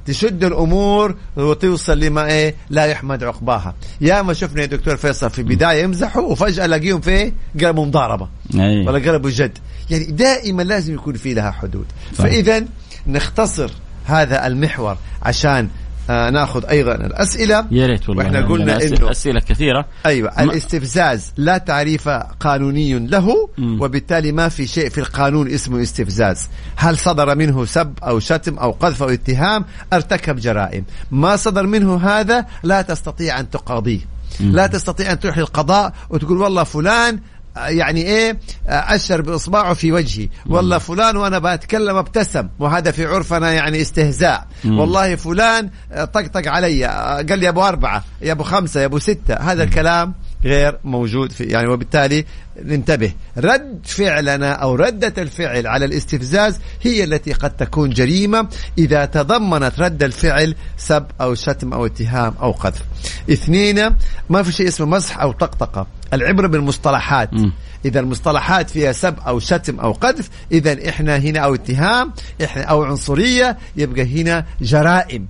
[0.06, 5.44] تشد الأمور وتوصل لما إيه لا يحمد عقباها يا ما شفنا يا دكتور فيصل في
[5.44, 8.88] بداية يمزحوا وفجأة الاقيهم في؟ قلبوا مضاربة أيوة.
[8.92, 9.58] ولا قلبوا جد
[9.90, 11.86] يعني دائما لازم يكون في لها حدود.
[12.14, 12.66] فإذا
[13.08, 13.72] نختصر
[14.06, 15.70] هذا المحور عشان
[16.10, 17.66] آه ناخذ أيضا الأسئلة.
[17.72, 19.86] يا ريت والله وإحنا قلنا انه أسئلة كثيرة.
[20.06, 23.82] أيوه ما- الاستفزاز لا تعريف قانوني له مم.
[23.82, 26.50] وبالتالي ما في شيء في القانون اسمه استفزاز.
[26.76, 30.86] هل صدر منه سب أو شتم أو قذف أو اتهام؟ ارتكب جرائم.
[31.12, 34.00] ما صدر منه هذا لا تستطيع أن تقاضيه.
[34.40, 37.20] لا تستطيع أن تروح للقضاء وتقول والله فلان
[37.58, 38.38] يعني إيه
[38.68, 40.30] اشر بإصبعه في وجهي.
[40.50, 44.48] والله فلان وأنا بتكلم أبتسم وهذا في عرفنا يعني استهزاء.
[44.64, 44.80] مم.
[44.80, 49.00] والله فلان آه، طقطق علي آه، قال لي أبو أربعة يا أبو خمسة يا أبو
[49.00, 49.36] ستة.
[49.36, 50.14] هذا الكلام
[50.46, 52.26] غير موجود في يعني وبالتالي
[52.64, 59.80] ننتبه رد فعلنا أو ردة الفعل على الاستفزاز هي التي قد تكون جريمة إذا تضمنت
[59.80, 62.84] رد الفعل سب أو شتم أو اتهام أو قذف.
[63.32, 63.96] اثنين
[64.30, 65.88] ما في شيء اسمه مسح أو طقطقة.
[66.14, 67.34] العبرة بالمصطلحات.
[67.34, 67.54] مم.
[67.86, 72.84] إذا المصطلحات فيها سب أو شتم أو قذف إذا إحنا هنا أو اتهام إحنا أو
[72.84, 75.28] عنصرية يبقى هنا جرائم.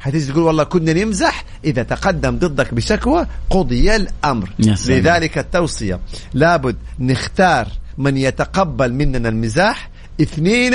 [0.00, 4.06] حتيجي تقول والله كنا نمزح إذا تقدم ضدك بشكوى قضي
[4.76, 5.00] سلام.
[5.00, 6.00] لذلك التوصية.
[6.34, 9.90] لابد نختار من يتقبل مننا المزاح.
[10.20, 10.74] اثنين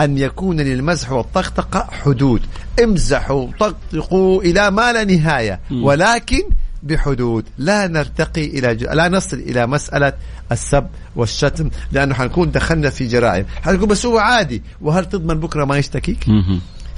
[0.00, 2.42] أن يكون للمزح والطقطقة حدود.
[2.84, 5.60] امزحوا طقطقوا إلى ما لا نهاية.
[5.82, 6.42] ولكن
[6.82, 7.44] بحدود.
[7.58, 8.84] لا نرتقي إلى ج...
[8.84, 10.12] لا نصل إلى مسألة
[10.52, 13.44] السب والشتم لأنه حنكون دخلنا في جرائم.
[13.62, 14.62] حنقول بس هو عادي.
[14.80, 16.28] وهل تضمن بكرة ما يشتكيك.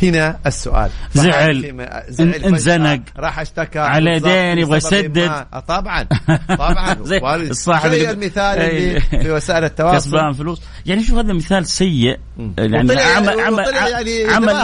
[0.03, 0.91] هنا السؤال.
[1.15, 1.87] زعل.
[2.09, 3.01] زعل انزنق.
[3.17, 5.47] راح أشتكى على بالضبط دين، يبغى يسدد.
[5.69, 6.07] طبعا.
[6.59, 6.93] طبعا.
[7.37, 9.97] الصاحب المثال أي- اللي في وسائل التواصل.
[9.97, 10.61] كسبان فلوس.
[10.87, 12.19] يعني شوف هذا مثال سيء.
[12.59, 12.99] يعني عمل
[13.41, 14.55] عمل يعني عمل.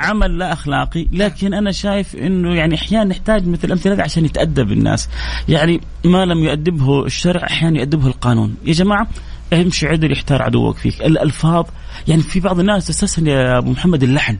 [0.00, 1.06] عمل لا أخلاقي.
[1.12, 5.08] لكن أنا شايف إنه يعني أحيانا نحتاج مثل الامثله هذه عشان يتأدب الناس.
[5.48, 8.56] يعني ما لم يؤدبه الشرع أحيانا يؤدبه القانون.
[8.64, 9.06] يا جماعة
[9.52, 11.00] امشي عدل يحتار عدوك فيك.
[11.02, 11.64] الألفاظ.
[12.08, 14.36] يعني في بعض الناس تستسهل يا أبو محمد اللحن.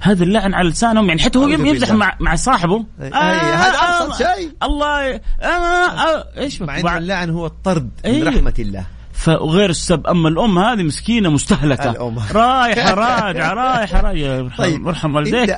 [0.00, 1.92] هذا اللعن على لسانهم يعني حتى هو يمزح.
[1.92, 4.50] مع مع صاحبه أي- هذا أبسط شيء.
[4.62, 7.90] الله آه آه إيش مع؟ انه اللعن هو الطرد.
[8.06, 12.18] من رحمة الله فغير السب أما الأم هذه مسكينة مستهلكة الأم.
[12.18, 15.56] رايحة راجعة رايحة راجعه طيب ارحم والديك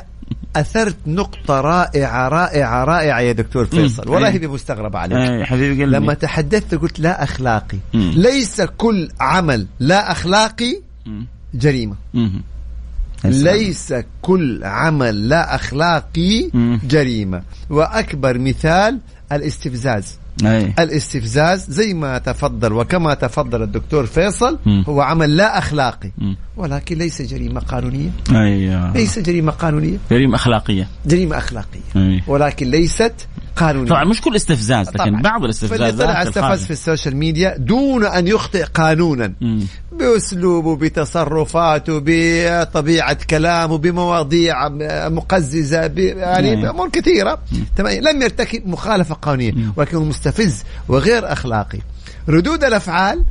[0.57, 4.12] أثرت نقطة رائعة رائعة رائعة يا دكتور فيصل مم.
[4.14, 4.29] والله.
[4.29, 8.12] هي مستغربه عليك حبيبي قلبي لما تحدثت قلت لا أخلاقي مم.
[8.16, 11.27] ليس كل عمل لا أخلاقي مم.
[11.55, 12.42] جريمة مم.
[13.22, 13.57] سلام.
[13.57, 16.81] ليس كل عمل لا أخلاقي مم.
[16.85, 17.42] جريمة.
[17.70, 18.98] وأكبر مثال
[19.33, 20.18] الاستفزاز.
[20.44, 20.74] أي.
[20.78, 24.85] الاستفزاز زي ما تفضل وكما تفضل الدكتور فيصل مم.
[24.88, 26.11] هو عمل لا أخلاقي.
[26.18, 26.37] مم.
[26.57, 28.11] ولكن ليس جريمة قانونية.
[28.31, 28.92] أي.
[28.94, 29.98] ليس جريمة قانونية.
[30.11, 30.88] جريمة أخلاقية.
[31.07, 31.81] جريمة أخلاقية.
[31.96, 32.22] أي.
[32.26, 33.14] ولكن ليست
[33.59, 35.23] قانونية طبعا مش كل استفزاز لكن طبعاً.
[35.23, 36.64] بعض فاللي الاستفزازات طلع استفز.
[36.64, 39.33] في السوشيال ميديا دون أن يخطئ قانونا.
[39.92, 44.68] باسلوبه بتصرفاته بطبيعه كلامه بمواضيع
[45.09, 46.71] مقززة يعني.
[46.71, 47.38] امور كثيرة
[47.77, 51.79] تمام لم يرتكب مخالفة قانونية ولكنه مستفز وغير أخلاقي
[52.29, 53.25] ردود الأفعال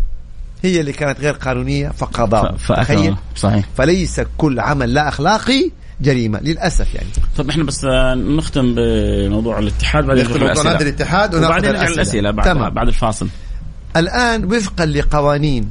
[0.63, 3.15] هي اللي كانت غير قانونية فقضاء تخيل.
[3.35, 7.07] صحيح فليس كل عمل لا أخلاقي جريمة للأسف يعني
[7.37, 10.71] طب إحنا بس آه، نختم بموضوع الاتحاد بعدين ندخل موضوع الأسئلة.
[10.71, 11.87] نادي الاتحاد وناخذ وبعدين نرجع.
[11.89, 12.69] للأسئلة بعد تمام.
[12.73, 13.27] بعد الفاصل
[13.97, 15.69] الآن وفقا لقوانين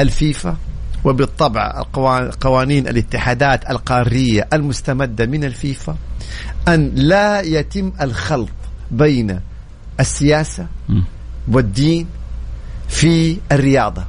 [0.00, 0.56] الفيفا
[1.04, 5.96] وبالطبع القوان- قوانين الاتحادات القارية المستمدة من الفيفا
[6.68, 8.48] أن لا يتم الخلط
[8.90, 9.40] بين
[10.00, 11.04] السياسة مم.
[11.52, 12.06] والدين
[12.88, 14.06] في الرياضة مم.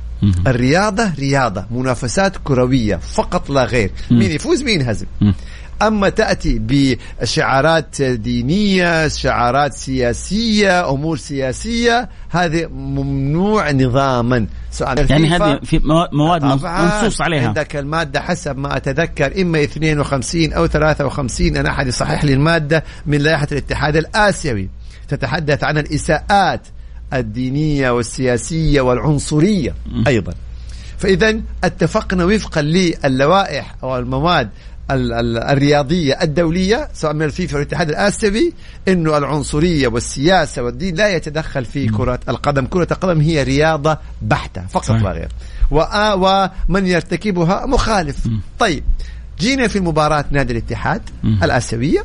[0.48, 3.92] الرياضة رياضة منافسات كروية فقط لا غير.
[4.12, 5.34] مين يفوز مين ينهزم مم.
[5.82, 6.60] أما تأتي
[7.22, 14.48] بشعارات دينية شعارات سياسية أمور سياسية هذه ممنوع نظاما.
[14.72, 17.48] سواء يعني هذه في مو- مواد منصوص عليها.
[17.48, 23.18] عندك المادة حسب ما أتذكر إما 52 أو 53 أنا أحد يصحح لي المادة من
[23.18, 24.70] لائحة الاتحاد الآسيوي.
[25.08, 26.62] تتحدث عن الإساءات
[27.14, 29.76] الدينية والسياسية والعنصرية
[30.08, 30.34] أيضا.
[30.98, 34.50] فإذا اتفقنا وفقا للوائح أو المواد
[34.92, 38.54] ال- ال- الرياضية الدولية سواء من الفيفا والاتحاد الآسيوي
[38.88, 42.66] أنه العنصرية والسياسة والدين لا يتدخل في كرة القدم.
[42.66, 45.02] كرة القدم هي رياضة بحتة فقط صحيح.
[45.04, 45.30] لا غير.
[45.72, 48.28] وآ- ومن يرتكبها مخالف.
[48.60, 48.84] طيب
[49.40, 51.02] جينا في مباراة نادي الاتحاد.
[51.24, 52.04] الآسيوية.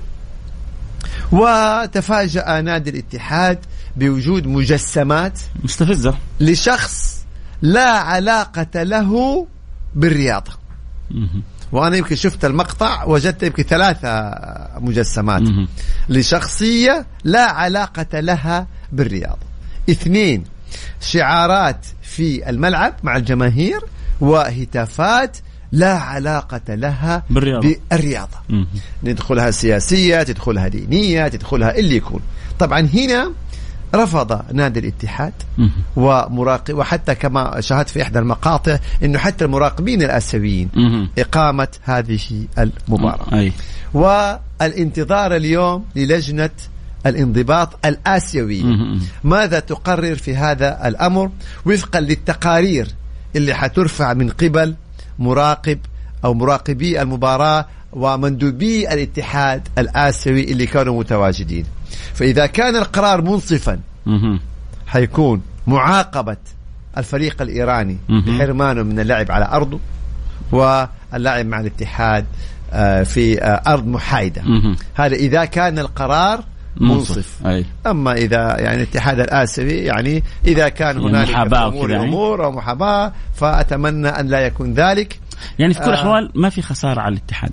[1.33, 3.59] وتفاجأ نادي الاتحاد
[3.97, 7.25] بوجود مجسمات مستفزة لشخص
[7.63, 9.47] لا علاقة له
[9.95, 10.53] بالرياضة.
[11.73, 14.31] وأنا يمكن شفت المقطع وجدت يمكن ثلاثة
[14.79, 15.43] مجسمات.
[16.09, 19.47] لشخصية لا علاقة لها بالرياضة
[19.91, 20.45] اثنين
[21.01, 23.81] شعارات في الملعب مع الجماهير
[24.21, 25.37] وهتافات
[25.73, 27.77] لا علاقة لها بالرياضة.
[27.91, 28.67] بالرياضة.
[29.05, 32.21] ندخلها سياسية تدخلها دينية تدخلها اللي يكون
[32.59, 33.33] طبعا هنا
[33.95, 35.33] رفض نادي الاتحاد.
[35.97, 40.69] ومراقب وحتى كما شاهدت في إحدى المقاطع إنه حتى المراقبين الآسيويين.
[41.19, 42.19] إقامة هذه
[42.59, 43.51] المباراة
[43.95, 46.51] والانتظار اليوم للجنة
[47.07, 49.01] الانضباط الآسيوية مهم.
[49.25, 51.31] ماذا تقرر في هذا الأمر
[51.67, 52.89] وفقا للتقارير
[53.37, 54.75] اللي حترفع من قبل
[55.19, 55.79] مراقب
[56.25, 61.65] أو مراقبي المباراة ومندوبي الاتحاد الآسيوي اللي كانوا متواجدين
[62.15, 63.81] فإذا كان القرار منصفا.
[64.87, 66.37] حيكون معاقبة
[66.99, 67.97] الفريق الإيراني.
[68.09, 69.81] بحرمانه من اللعب على أرضه
[70.53, 72.25] واللعب مع الاتحاد
[72.73, 74.43] آه، في آه، أرض محايدة.
[74.95, 76.45] هذا إذا كان القرار
[76.77, 81.97] منصف أي أما إذا يعني الاتحاد الآسيوي يعني إذا كان يعني هنالك محاباة أمور وكذا
[81.97, 85.21] يعني؟ أمور أو محاباة فأتمنى أن لا يكون ذلك
[85.59, 85.89] يعني في كل آه.
[85.89, 87.51] الأحوال ما في خسارة على الاتحاد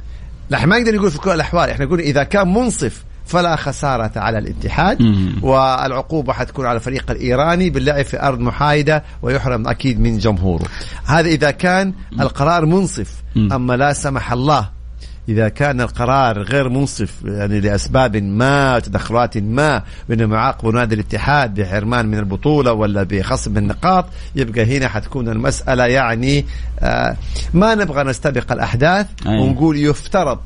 [0.49, 4.11] لا إحنا ما نقدر نقول في كل الأحوال إحنا نقول إذا كان منصف فلا خسارة
[4.15, 5.35] على الاتحاد مم.
[5.41, 10.65] والعقوبة حتكون على الفريق الإيراني باللعب في أرض محايدة ويحرم أكيد من جمهوره
[11.05, 13.53] هذا إذا كان القرار منصف مم.
[13.53, 14.69] أما لا سمح الله
[15.29, 22.05] إذا كان القرار غير منصف يعني لأسباب ما تدخلات ما بأنهم يعاقبوا نادي الاتحاد بحرمان
[22.05, 26.45] من البطولة ولا بخصم النقاط يبقى هنا حتكون المسألة يعني
[26.79, 27.17] آه
[27.53, 29.39] ما نبغى نستبق الأحداث أي.
[29.39, 30.39] ونقول يفترض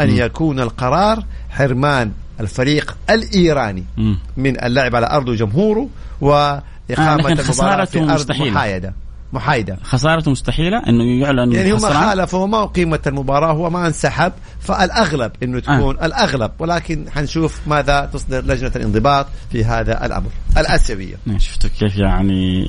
[0.00, 0.10] أن.
[0.10, 4.18] يكون القرار حرمان الفريق الإيراني مم.
[4.36, 5.88] من اللعب على أرضه جمهوره
[6.20, 8.50] وإقامة آه، خسارته في أرض مستحيلة.
[8.50, 8.94] محايدة
[9.32, 15.32] محايدة خسارته مستحيلة إنه يعلن يعني هم خالفوا ما قيمة المباراة هو ما انسحب فالأغلب
[15.42, 16.06] أنه تكون آه.
[16.06, 22.66] الأغلب ولكن حنشوف ماذا تصدر لجنة الانضباط في هذا الأمر الآسيوية شفتوا كيف يعني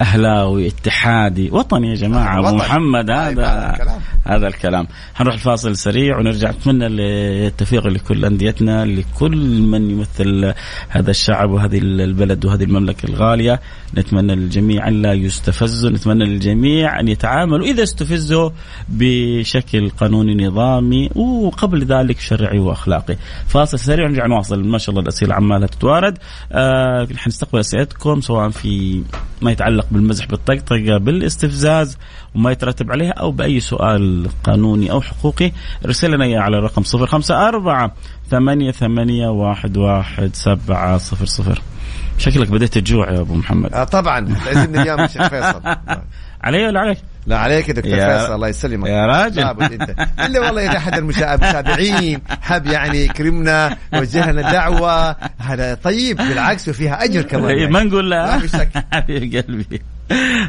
[0.00, 2.58] أهلاوي اتحادي وطني يا جماعة أبو وطني.
[2.58, 4.00] محمد طيب، هذا هذا الكلام.
[4.24, 4.86] هذا الكلام.
[5.14, 10.54] حنروح الفاصل سريع ونرجع نتمنى التوفيق لكل أنديتنا لكل من يمثل
[10.88, 13.60] هذا الشعب وهذه البلد وهذه المملكة الغالية.
[13.98, 18.50] نتمنى للجميع أن لا يستفزوا نتمنى للجميع أن يتعاملوا إذا استفزوا
[18.88, 23.16] بشكل قانوني نظامي وقبل ذلك شرعي وأخلاقي.
[23.46, 24.64] فاصل سريع ونرجع نواصل.
[24.64, 26.18] ما شاء الله الأسئلة عمالها تتوارد.
[26.52, 29.02] آه حنستقبل أسئلتكم سواء في
[29.42, 31.98] ما يتعلق بالمزح بالطقطقة بالاستفزاز
[32.34, 35.52] وما يترتب عليها أو بأي سؤال قانوني أو حقوقي.
[35.84, 37.90] ارسل لنا إياه على الرقم 054
[38.30, 41.62] ثمانية ثمانية واحد واحد سبعة صفر صفر.
[42.18, 43.72] شكلك بديت تجوع يا أبو محمد.
[43.72, 45.60] آه طبعا اليوم يا شيخ فيصل.
[46.44, 48.88] علي ولا عليك؟ لا عليك يا دكتور يا- فيصل الله يسلمك.
[48.88, 49.42] يا راجل.
[49.42, 49.94] أنت.
[50.20, 55.16] إلا والله إذا أحد المتابعين حب يعني يكرمنا يوجه لنا دعوة.
[55.38, 57.72] هذا طيب بالعكس وفيها أجر كمان إيه، يعني.
[57.72, 58.38] ما نقول لا.
[58.92, 59.82] حبيب قلبي.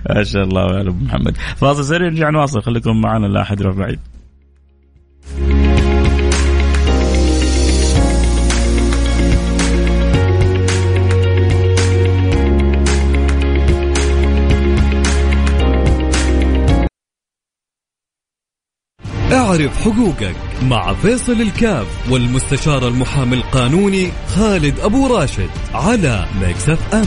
[0.10, 1.38] ما شاء الله يا ابو محمد.
[1.58, 2.62] فاصل سريع نرجع نواصل.
[2.62, 3.76] خليكم معنا لا احد يروح
[19.38, 27.06] أعرف حقوقك مع فيصل الكاف والمستشار المحامي القانوني خالد أبو راشد على ميكس أف أم.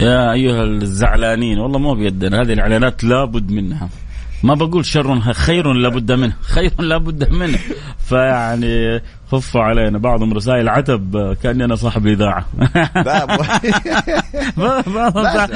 [0.00, 3.88] يا أيها الزعلانين والله مو بيدنا هذه الإعلانات لابد منها.
[4.42, 6.32] ما بقول شر خير لابد منه.
[6.54, 7.58] خير لابد منه.
[7.98, 9.00] فيعني
[9.32, 12.06] خفوا علينا بعضهم رسائل عتب كاني أنا صاحب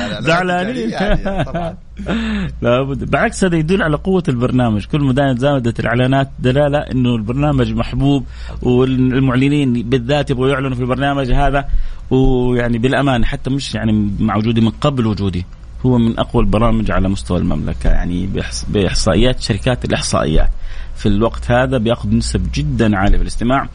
[0.01, 0.91] لا، زعلانين.
[0.91, 1.21] يعني.
[2.63, 3.11] لابد.
[3.11, 4.85] بالعكس هذا يدل على قوة البرنامج.
[4.85, 8.27] كل ما زادت الإعلانات دلالة أنه البرنامج محبوب
[8.63, 11.69] والمعلنين بالذات يبغوا يعلنوا في البرنامج هذا
[12.11, 15.45] ويعني بالأمان حتى مش يعني مع وجودي من قبل وجودي.
[15.87, 18.29] هو من أقوى البرامج على مستوى المملكة يعني
[18.69, 20.49] بإحصائيات شركات الإحصائيات.
[20.97, 23.69] في الوقت هذا بيأخذ نسب جدا عالية في الاستماع.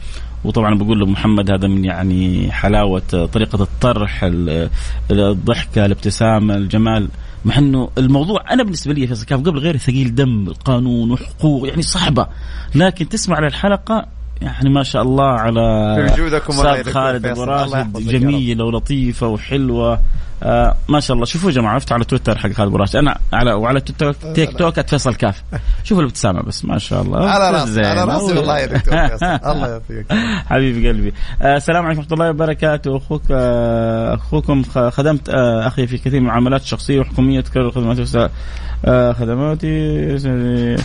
[0.44, 4.70] وطبعا بقول لمحمد هذا من يعني حلاوة طريقة الطرح ال-
[5.10, 7.08] الضحكة الابتسامة الجمال.
[7.44, 11.82] مع إنه الموضوع أنا بالنسبة لي فيصل كاف قبل غير ثقيل دم القانون وحقوق يعني
[11.82, 12.26] صعبة.
[12.74, 14.06] لكن تسمع للحلقه
[14.42, 15.60] يعني ما شاء الله على
[16.44, 17.72] في أستاذ خالد أبو راشد.
[18.20, 20.00] جميلة ولطيفة وحلوة.
[20.42, 21.26] آه ما شاء الله.
[21.26, 24.16] شوفوا يا جماعة عرفت على تويتر حق خالد ابو راشد أنا على وعلى تيك توك
[24.34, 25.42] تيك توك @فيصل كاف.
[25.84, 27.30] شوفوا الابتسامة بس ما شاء الله.
[27.30, 27.80] على راسي.
[27.80, 28.94] على راسي والله يا دكتور
[29.52, 30.06] الله يعطيك.
[30.50, 31.12] حبيب قلبي.
[31.42, 32.96] آه، السلام عليكم ورحمة الله وبركاته.
[32.96, 37.40] أخوك آه، أخوكم خدمت أخي في كثير من المعاملات الشخصية والحكومية.
[37.40, 38.06] تكرر خدماتي
[39.18, 40.76] خدماتي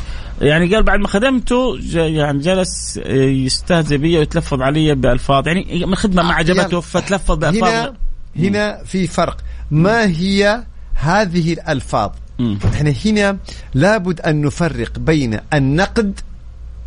[0.41, 5.47] يعني قال بعد ما خدمته يعني جلس يستهزئ بي ويتلفظ علي بألفاظ.
[5.47, 6.81] يعني من الخدمه ما عجبته.
[6.81, 7.93] فتلفظ بألفاظ.
[8.39, 9.37] هنا في فرق
[9.71, 12.59] ما هي هذه الألفاظ مم.
[12.65, 13.37] إحنا هنا
[13.73, 16.19] لابد أن نفرق بين النقد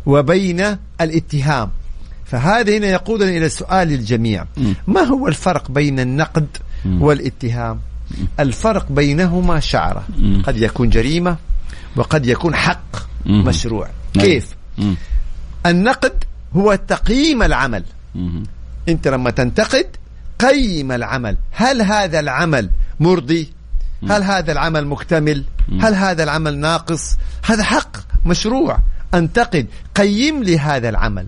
[0.05, 1.69] وبين الاتهام
[2.25, 4.75] فهذا هنا يقودنا إلى سؤال الجميع مم.
[4.87, 6.47] ما هو الفرق بين النقد.
[6.85, 7.79] والاتهام
[8.39, 10.41] الفرق بينهما شعرة مم.
[10.45, 11.37] قد يكون جريمة
[11.95, 12.95] وقد يكون حق.
[13.25, 14.25] مشروع نعم.
[14.25, 14.55] كيف.
[15.65, 16.23] النقد
[16.55, 17.83] هو تقييم العمل.
[18.89, 19.87] أنت لما تنتقد
[20.39, 21.37] قيم العمل.
[21.51, 23.49] هل هذا العمل مرضي؟
[24.09, 25.43] هل هذا العمل مكتمل؟
[25.81, 28.79] هل هذا العمل ناقص؟ هذا حق مشروع.
[29.13, 31.27] أنتقد قيم لي هذا العمل.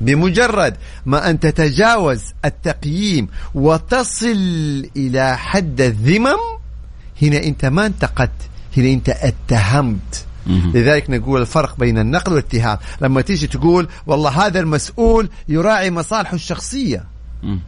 [0.00, 0.76] بمجرد
[1.06, 6.36] ما أن تتجاوز التقييم وتصل إلى حد الذمم
[7.22, 8.30] هنا أنت ما انتقدت
[8.76, 10.26] هنا أنت اتهمت.
[10.46, 12.78] لذلك نقول الفرق بين النقد والاتهام.
[13.00, 17.04] لما تيجي تقول والله هذا المسؤول يراعي مصالحه الشخصية.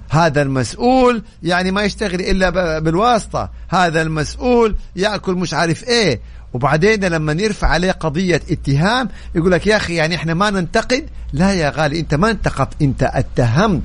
[0.09, 3.51] هذا المسؤول يعني ما يشتغل إلا بالواسطة.
[3.69, 6.21] هذا المسؤول يأكل مش عارف إيه.
[6.53, 11.07] وبعدين لما نرفع عليه قضية اتهام يقول لك يا أخي يعني إحنا ما ننتقد.
[11.33, 13.83] لا يا غالي أنت ما انتقدت أنت اتهمت.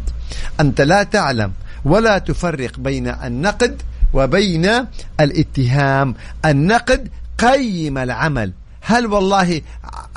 [0.59, 1.51] أنت لا تعلم
[1.85, 3.81] ولا تفرق بين النقد
[4.13, 4.69] وبين
[5.19, 6.15] الاتهام.
[6.45, 8.51] النقد قيم العمل.
[8.85, 9.61] هل والله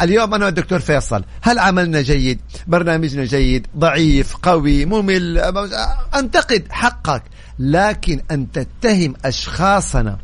[0.01, 5.39] اليوم أنا والدكتور فيصل هل عملنا جيد؟ برنامجنا جيد ضعيف قوي ممل
[6.15, 7.23] أنتقد حقك
[7.59, 10.19] لكن أن تتهم أشخاصنا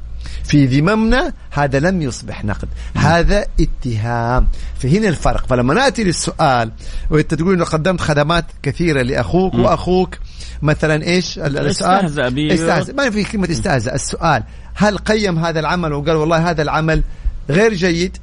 [0.45, 2.69] في ذممنا هذا لم يصبح نقد.
[2.97, 4.49] هذا اتهام.
[4.79, 5.47] فهنا الفرق.
[5.47, 6.71] فلما نأتي للسؤال
[7.11, 10.19] وأنت تقول إنه قدمت خدمات كثيرة لأخوك وأخوك
[10.63, 12.05] مثلا إيش ال- السؤال.
[12.53, 14.43] استهزأ ما في كلمة استهزأ السؤال.
[14.75, 17.03] هل قيم هذا العمل وقال والله هذا العمل
[17.51, 18.17] غير جيد؟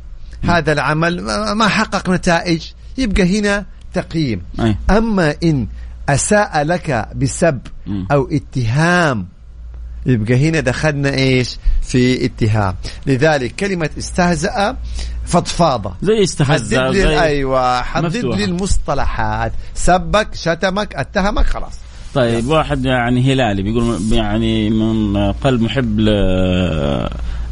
[0.43, 1.21] هذا العمل
[1.53, 2.65] ما حقق نتائج
[2.97, 4.41] يبقى هنا تقييم.
[4.59, 4.75] أي.
[4.89, 5.67] أما إن
[6.09, 7.59] أساء لك بسب.
[8.11, 9.27] أو اتهام
[10.05, 12.75] يبقى هنا دخلنا إيش؟ في اتهام.
[13.07, 14.77] لذلك كلمة استهزأ
[15.25, 18.15] فضفاضه زي استهزأ زي أيوه حدد.
[18.17, 21.73] لي المصطلحات سبك شتمك اتهمك خلاص.
[22.13, 25.99] طيب واحد يعني هلالي بيقول يعني من قلب محب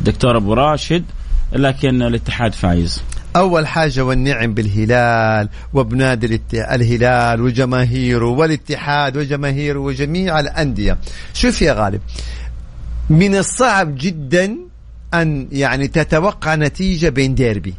[0.01, 1.05] لدكتور أبو راشد
[1.53, 3.01] لكن الاتحاد فايز
[3.35, 10.97] أول حاجة والنعم بالهلال وبنادي الهلال وجماهيره والاتحاد وجماهيره وجميع الأندية
[11.33, 12.01] شوف يا غالب
[13.09, 14.57] من الصعب جدا
[15.13, 17.73] أن يعني تتوقع نتيجة بين ديربي.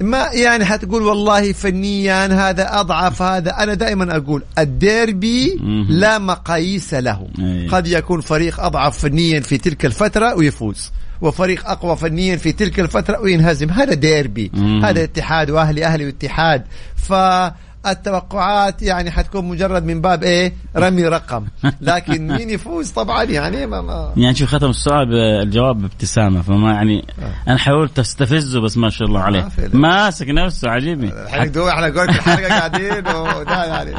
[0.00, 5.58] ما يعني حتقول والله فنيا هذا أضعف هذا أنا دائما أقول الديربي.
[5.88, 7.68] لا مقاييس له أي.
[7.68, 10.90] قد يكون فريق أضعف فنيا في تلك الفترة ويفوز
[11.24, 13.70] وفريق أقوى فنيا في تلك الفترة وينهزم.
[13.70, 14.84] هذا ديربي مم.
[14.84, 16.64] هذا اتحاد وأهلي أهلي واتحاد.
[16.96, 21.46] فالتوقعات يعني حتكون مجرد من باب إيه؟ رمي رقم.
[21.80, 27.04] لكن مين يفوز؟ طبعا يعني ما, ما يعني شوف ختم السؤال بالجواب بابتسامه فما يعني
[27.48, 29.48] أنا حاولت أستفزه بس ما شاء الله عليه.
[29.72, 33.06] ماسك نفسه عجيبني الحين دو إحنا قلت الحلقة قاعدين.
[33.38, 33.94] وده يعني.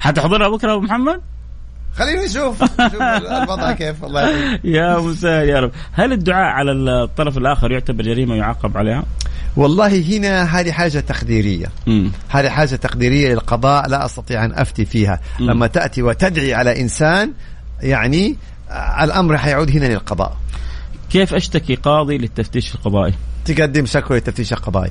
[0.00, 1.20] حتحضرها بكرة أبو محمد؟
[1.96, 4.58] خلينا نشوف نشوف الوضع كيف الله.
[4.64, 9.04] يا مساء يا رب هل الدعاء على الطرف الآخر يعتبر جريمة يعاقب عليها؟
[9.56, 11.66] والله هنا هذه حاجة تقديرية
[12.28, 15.50] هذه حاجة تقديرية للقضاء لا أستطيع أن أفتي فيها مم.
[15.50, 17.32] لما تأتي وتدعي على إنسان
[17.80, 18.36] يعني
[18.70, 20.36] آه، الأمر حيعود هنا للقضاء
[21.10, 23.14] كيف أشتكي قاضي للتفتيش القضائي؟
[23.44, 24.90] تقدم شكوى للتفتيش القضائي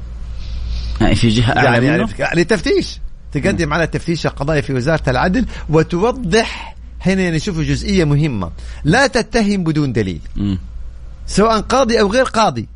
[1.01, 2.99] يعني في جهة أعلى يعني, منه؟ للتفتيش
[3.31, 8.51] تقدم على التفتيش القضائي في وزارة العدل وتوضح هنا نشوف جزئية مهمة.
[8.83, 10.21] لا تتهم بدون دليل.
[11.27, 12.67] سواء قاضي أو غير قاضي.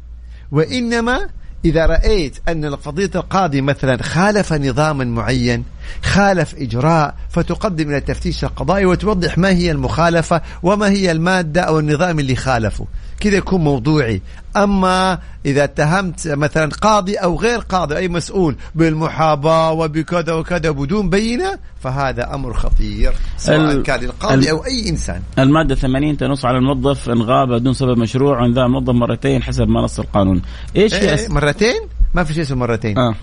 [0.52, 1.28] وإنما
[1.66, 5.64] إذا رأيت أن فضيله القاضي مثلا خالف نظاما معين
[6.04, 12.20] خالف إجراء فتقدم إلى التفتيش القضائي وتوضح ما هي المخالفة وما هي المادة أو النظام
[12.20, 12.86] اللي خالفه
[13.20, 14.22] كذا يكون موضوعي
[14.58, 21.60] أما إذا اتهمت مثلا قاضي أو غير قاضي أي مسؤول بالمحاباة وبكذا وكذا بدون بينة
[21.84, 27.10] فهذا أمر خطير سواء كان للقاضي ال- أو أي إنسان المادة 80 تنص على الموظف
[27.10, 30.42] إن غاب بدون سبب مشروع وإن ذا الموظف مرتين حسب ما نص القانون.
[30.76, 31.28] إيش إيه.
[31.30, 31.82] مرتين
[32.14, 33.16] ما في شيء اسمه مرتين آه.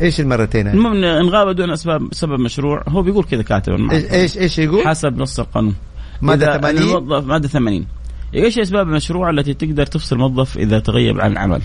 [0.00, 4.38] إيش المرتين؟ المهم إن غاب بدون أسباب سبب مشروع هو بيقول كذا كاتب إيش.
[4.38, 5.74] إيش يقول؟ حسب نص القانون.
[6.22, 7.86] مادة إذا 80 الموظف مادة 80
[8.34, 11.62] إيش أسباب المشروع التي تقدر تفصل الموظف إذا تغيب عن العمل؟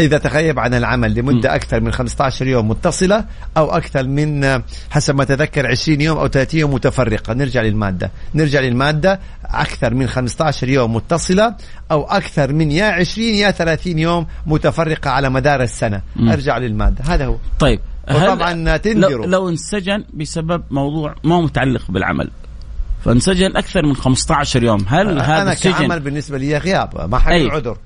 [0.00, 3.24] إذا تغيب عن العمل لمدة أكثر من 15 يوم متصلة
[3.56, 7.34] أو أكثر من آه، حسب ما اتذكر 20 يوم أو 30 يوم متفرقة.
[7.34, 8.10] نرجع للمادة.
[8.34, 9.20] نرجع للمادة.
[9.44, 11.54] أكثر من 15 يوم متصلة
[11.90, 16.00] أو أكثر من يا 20 يا 30 يوم متفرقة على مدار السنة.
[16.16, 16.30] مم.
[16.30, 17.04] أرجع للمادة.
[17.04, 17.36] هذا هو.
[17.58, 17.80] طيب
[18.10, 19.26] وطبعا لو, تنذروا.
[19.26, 22.30] لو انسجن بسبب موضوع ما متعلق بالعمل.
[23.04, 24.84] فانسجن أكثر من 15 يوم.
[24.88, 27.50] هل هذا أنا كعمل بالنسبة لي غياب ما حيكون.
[27.50, 27.76] عذر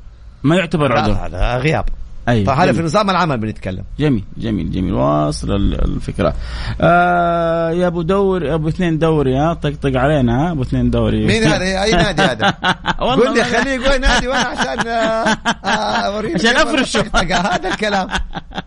[0.42, 1.26] ما يعتبر لا، عذر.
[1.26, 1.84] هذا غياب.
[2.28, 2.82] اي فهذا في.
[2.82, 6.34] نظام العمل بنتكلم جميل جميل جميل واصل ال- الفكرة
[6.80, 11.26] آه يا أبو دوري يا أبو اثنين دوري ها طقطق علينا ها أبو اثنين دوري
[11.26, 12.54] مين هذا أي نادي هذا
[13.00, 15.68] والله قول لي خليه يقول نادي وأنا عشان آه، آه،
[16.06, 17.02] أوريك عشان.
[17.02, 17.36] طقطقة.
[17.54, 18.08] هذا الكلام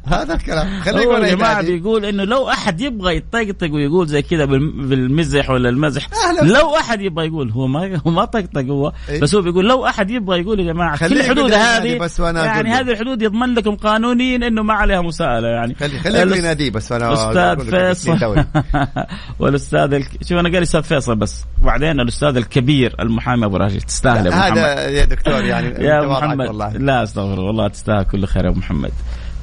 [0.05, 1.61] هذا الكلام خليه يقول يا جماعة.
[1.61, 6.07] بيقول إنه لو أحد يبغى يطقطق ويقول زي كذا بالم- بالمزح ولا المزح.
[6.41, 9.21] لو أحد يبغى يقول هو ما هو ما طقطق هو إيه.
[9.21, 11.97] بس هو بيقول لو أحد يبغى يقول يا جماعة كل الحدود هذه
[12.45, 12.69] يعني.
[12.69, 15.75] هذه الحدود يضمن لكم قانونيا إنه ما عليها مساءلة يعني.
[15.75, 18.45] خلي خليه يقول لي الأس- نادي بس أنا الاستاذ لك فيصل.
[19.39, 20.09] والأستاذ الك...
[20.23, 21.45] شوف أنا قال أستاذ فيصل بس.
[21.61, 24.57] وبعدين الأستاذ الكبير المحامي أبو راشد تستاهل يا أبو محمد.
[24.57, 26.47] هذا يا دكتور يعني يا محمد.
[26.47, 26.69] والله.
[26.73, 28.91] لا أستغفر الله والله تستاهل كل خير يا أبو محمد.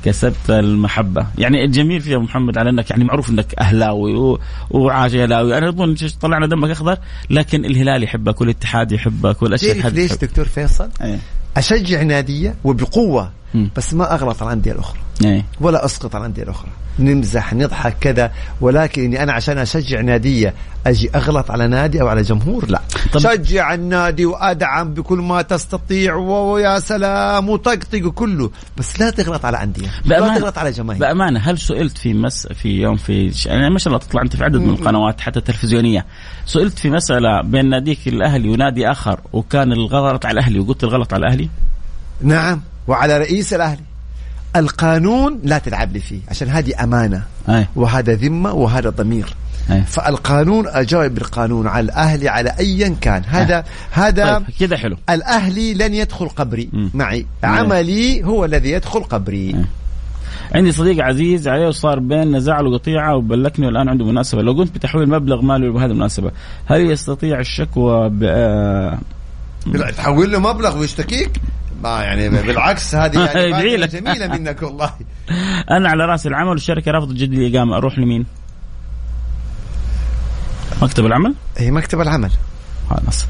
[0.04, 1.26] كسبت المحبة.
[1.38, 4.40] يعني الجميل في محمد على أنك يعني معروف أنك أهلاوي و...
[4.70, 6.98] وعاش هلاوي أنا أظن ش- طلعنا دمك أخضر
[7.30, 10.12] لكن الهلال يحبك والاتحاد يحبك الحد ليش.
[10.12, 11.18] دكتور فيصل؟ إيه.
[11.56, 13.32] أشجع نادية وبقوة
[13.76, 15.44] بس ما اغلط على الانديه الاخرى إيه.
[15.60, 18.32] ولا أسقط على الانديه الاخرى نمزح نضحك كذا.
[18.60, 20.54] ولكن إني أنا عشان أشجع نادية
[20.86, 22.80] أجي أغلط على نادي أو على جمهور؟ لا.
[23.12, 28.50] طب- شجع النادي وأدعم بكل ما تستطيع ويا سلام وطقطق كله.
[28.78, 29.86] بس لا تغلط على أندية.
[30.04, 31.00] لا تغلط على جماهير.
[31.00, 31.40] بأمانة.
[31.40, 33.46] هل سئلت في مس في يوم في ش...
[33.46, 36.06] يعني ما شاء الله تطلع أنت في عدد من القنوات حتى تلفزيونية.
[36.46, 41.26] سئلت في مسألة بين ناديك الأهلي ونادي آخر وكان الغلط على الأهلي وقلت الغلط على
[41.26, 41.48] الأهلي؟
[42.22, 42.60] نعم.
[42.88, 43.82] وعلى رئيس الأهلي.
[44.56, 47.22] القانون لا تلعب لي فيه عشان هذه أمانة.
[47.48, 47.66] أي.
[47.76, 49.34] وهذا ذمة وهذا ضمير.
[49.70, 49.82] أي.
[49.82, 53.22] فالقانون اجاوب بالقانون على الأهلي على ايا كان.
[53.26, 54.96] هذا هذا طيب كذا حلو.
[55.10, 56.68] الأهلي لن يدخل قبري.
[56.72, 56.90] مم.
[56.94, 57.26] معي.
[57.44, 59.52] عملي هو الذي يدخل قبري.
[59.52, 59.64] مم.
[60.54, 64.42] عندي صديق عزيز عليه وصار بيننا زعل وقطيعة وبلكني والان عنده مناسبة.
[64.42, 66.30] لو قمت بتحويل مبلغ مالي بهذه المناسبة
[66.66, 68.20] هل يستطيع الشكوى ب...
[68.22, 68.98] آه،
[69.96, 71.30] تحول له مبلغ ويشتكيك؟
[71.84, 73.86] ما يعني بالعكس هذه يعني.
[73.86, 74.90] جميلة منك والله
[75.76, 78.26] أنا على رأس العمل والشركة رافضه تجدد لي اقامه أروح لمين؟
[80.82, 82.30] مكتب العمل؟ هي مكتب العمل
[82.90, 83.26] خلاص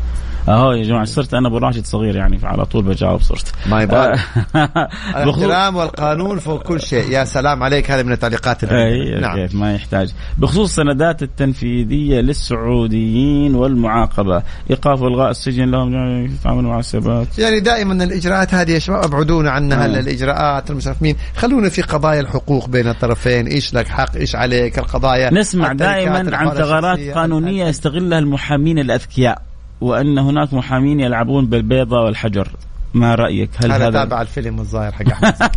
[0.49, 3.53] أهو يا جماعة صرت أنا أبو راشد صغير يعني فعلى طول بجاوب صرت.
[3.67, 7.11] ما يبغى بخصوص- الاحترام والقانون فوق كل شيء.
[7.11, 9.37] يا سلام عليك هذا من التعليقات اي نعم.
[9.37, 10.13] كيف ما يحتاج.
[10.39, 14.43] بخصوص السندات التنفيذية للسعوديين والمعاقبة.
[14.71, 19.85] إيقاف وإلغاء السجن لهم يتعاملوا مع السبات يعني دائما الإجراءات هذه يا شباب أبعدونا عنها
[19.85, 19.87] آه.
[19.87, 23.47] الاجراءات مش عارف مين خلونا في قضايا الحقوق بين الطرفين.
[23.47, 27.01] إيش لك حق؟ إيش عليك؟ القضايا نسمع دائما عن ثغرات.
[27.01, 29.43] قانونية يستغلها المحامين الأذكياء.
[29.81, 32.49] وأن هناك محامين يلعبون بالبيضة والحجر.
[32.95, 35.35] ما رأيك؟ هل هذا هذا تابع الفيلم الظاهر حق أحمد.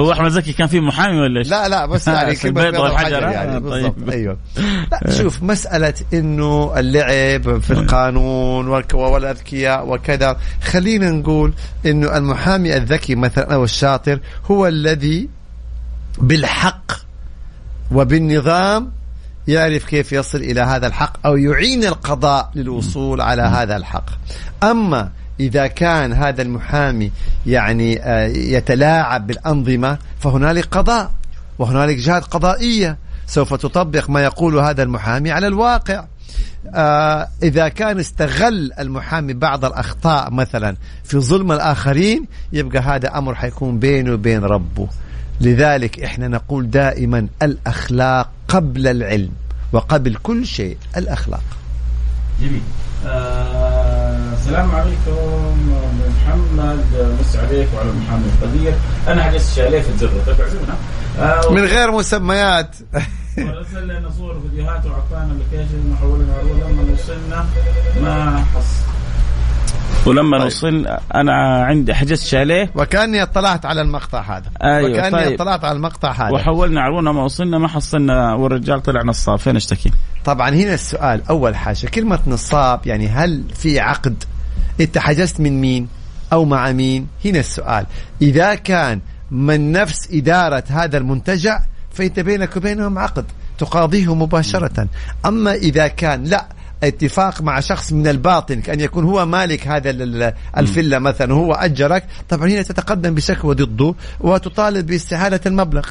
[0.00, 3.22] هو أحمد زكي كان في محامي ولا إيش؟ لا لا بس يعني البيض بيض والحجر،
[3.22, 4.10] يعني طيب.
[4.10, 4.36] أيوه.
[4.92, 10.36] لا شوف مسألة إنه اللعب في القانون والأذكياء وكذا.
[10.62, 11.52] خلينا نقول
[11.86, 15.28] إنه المحامي الذكي مثلا أو الشاطر هو الذي
[16.18, 16.92] بالحق
[17.92, 18.92] وبالنظام
[19.48, 24.10] يعرف كيف يصل إلى هذا الحق أو يعين القضاء للوصول على هذا الحق.
[24.62, 25.10] أما
[25.40, 27.12] إذا كان هذا المحامي
[27.46, 31.10] يعني آه، يتلاعب بالأنظمة فهنالك قضاء
[31.58, 36.04] وهنالك جهات قضائية سوف تطبق ما يقول هذا المحامي على الواقع.
[36.74, 43.78] آه إذا كان استغل المحامي بعض الأخطاء مثلا في ظلم الآخرين يبقى هذا أمر حيكون
[43.78, 44.88] بينه وبين ربه.
[45.40, 49.30] لذلك إحنا نقول دائما الأخلاق قبل العلم
[49.72, 51.42] وقبل كل شيء الأخلاق.
[52.40, 52.62] جميل.
[53.06, 55.72] آه، السلام عليكم
[56.08, 56.84] محمد.
[57.20, 58.74] مس عليك وعلى محمد القدير
[59.08, 60.74] أنا حجزت شاليه في الزر طيب اعزمنا
[61.18, 62.76] آه، من غير مسميات.
[63.38, 67.46] ورسل لنا صور وفيديوهات وعطانا لوكيشن وحولنا عروض لما وصلنا
[68.02, 68.89] ما حص
[70.06, 70.46] ولما طيب.
[70.46, 72.70] وصلنا أنا عندي حجزت شاليه.
[72.74, 74.50] وكأني اطلعت على المقطع هذا.
[74.62, 75.32] أيوة، وكأني طيب.
[75.32, 76.30] اطلعت على المقطع هذا.
[76.30, 79.38] وحولنا عروض لما وصلنا ما حصلنا والرجال طلع نصاب.
[79.38, 79.90] فين اشتكي؟
[80.24, 84.24] طبعا هنا السؤال أول حاجة كلمة نصاب يعني هل في عقد؟
[84.80, 85.88] أنت حجزت من مين؟
[86.32, 87.86] أو مع مين؟ هنا السؤال.
[88.22, 91.60] إذا كان من نفس إدارة هذا المنتجع
[91.92, 93.24] فأنت بينك وبينهم عقد
[93.58, 94.88] تقاضيه مباشرة.
[95.26, 96.46] أما إذا كان لا
[96.82, 102.04] اتفاق مع شخص من الباطن كأن يكون هو مالك هذا ال- الفيلا مثلا هو أجرك
[102.28, 105.86] طبعا هنا تتقدم بشكوى ضده وتطالب باستعادة المبلغ.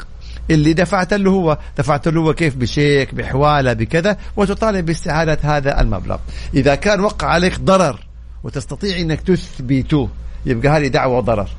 [0.50, 6.18] اللي دفعت له هو دفعت له هو كيف؟ بشيك بحوالة بكذا وتطالب باستعادة هذا المبلغ.
[6.54, 8.00] إذا كان وقع عليك ضرر
[8.44, 10.10] وتستطيع أنك تثبته
[10.46, 11.50] يبقى هذه دعوة ضرر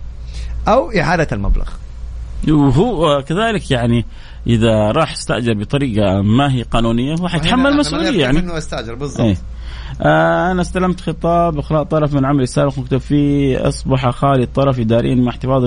[0.68, 1.68] أو إعادة المبلغ.
[2.49, 4.05] وهو كذلك يعني
[4.47, 9.36] إذا راح استأجر بطريقة ما هي قانونية هو حيتحمل مسؤوليه يعني إنه استأجر بالضبط إيه.
[10.03, 15.14] آه أنا استلمت خطاب اخلاء طرف من عملي السابق مكتوب فيه أصبح خالي الطرف اداريا
[15.14, 15.64] مع احتفاظ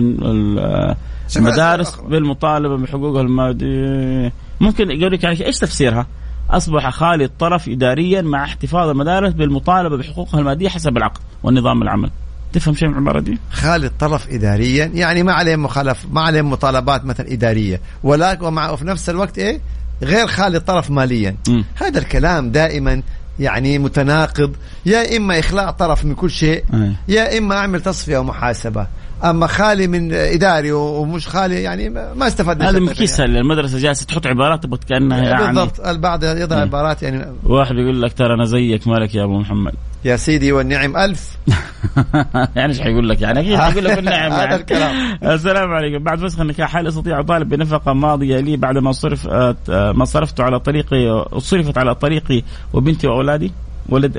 [1.38, 1.96] المدارس.
[1.96, 6.08] بالمطالبة بحقوقها المادية ممكن يقول لك يعني إيش تفسيرها؟
[6.50, 12.10] أصبح خالي الطرف اداريا مع احتفاظ المدارس بالمطالبة بحقوقها المادية حسب العقد والنظام العمل.
[12.54, 17.06] تفهم شيء من العبارة دي؟ خالد طرف اداريا يعني ما عليه مخالف ما عليه مطالبات
[17.06, 19.60] مثلا إدارية ولكن ومع وفي نفس الوقت إيه
[20.04, 21.66] غير خالد طرف ماليا مم.
[21.76, 23.02] هذا الكلام دائما
[23.40, 26.94] يعني متناقض يا إما إخلاء طرف من كل شيء أي.
[27.08, 28.88] يا إما أعمل تصفية ومحاسبة
[29.24, 32.90] أما خالي من إداري ومش خالي يعني ما استفدنا هذا شيء.
[32.90, 35.48] مكيسه المدرسة جالسة تحط عبارات كانها يعني.
[35.48, 37.26] بالضبط البعض يضع عبارات يعني.
[37.44, 39.74] واحد يقول لك ترى أنا زيك مالك يا أبو محمد؟
[40.06, 41.38] يا سيدي والنعم ألف.
[42.56, 44.56] يعني إيش حيقول لك يعني؟ أكيد حيقول لك النعم هذا يعني.
[44.56, 45.18] الكلام.
[45.24, 46.04] السلام عليكم.
[46.04, 50.42] بعد فسخ النكاح هل أستطيع اطالب بنفقة ماضية لي بعد ما صرف آه، ما صرفت
[50.42, 52.44] على طريقي صرفت على طريقي
[52.74, 53.52] وبنتي وأولادي؟
[53.90, 54.18] ولد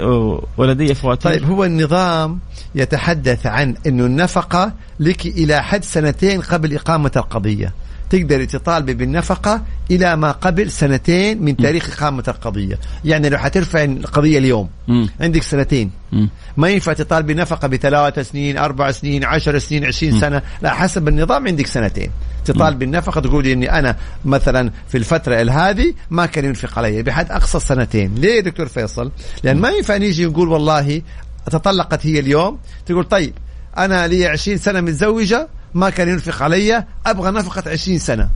[0.57, 2.39] ولدي فواتير طيب هو النظام
[2.75, 7.73] يتحدث عن إنه النفقة لك إلى حد سنتين قبل إقامة القضية.
[8.11, 12.79] تقدر تطالبي بالنفقة إلى ما قبل سنتين من تاريخ إقامة القضية.
[13.05, 15.09] يعني لو حترفع القضية اليوم مم.
[15.21, 15.91] عندك سنتين.
[16.13, 16.29] مم.
[16.57, 20.43] ما ينفع تطالبي نفقه بثلاث سنين أربع سنين عشر سنين عشرين سنة.
[20.63, 22.11] لا حسب النظام عندك سنتين.
[22.45, 27.61] تطالب بالنفقه تقولي إني أنا مثلا في الفترة هذه ما كان ينفق علي بحد أقصى
[27.61, 29.11] سنتين ليه دكتور فيصل؟
[29.43, 31.03] لأن ما ينفع نيجي نقول والله
[31.51, 33.35] تطلقت هي اليوم تقول طيب
[33.79, 38.29] أنا لي 20 سنة متزوجة ما كان ينفق علي أبغى نفقة 20 سنة.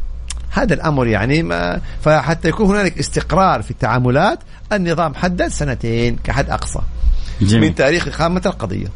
[0.51, 4.39] هذا الأمر يعني ما فحتى يكون هنالك استقرار في التعاملات
[4.73, 6.81] النظام حدد سنتين كحد أقصى.
[7.41, 7.69] جميل.
[7.69, 8.87] من تاريخ إقامة القضية.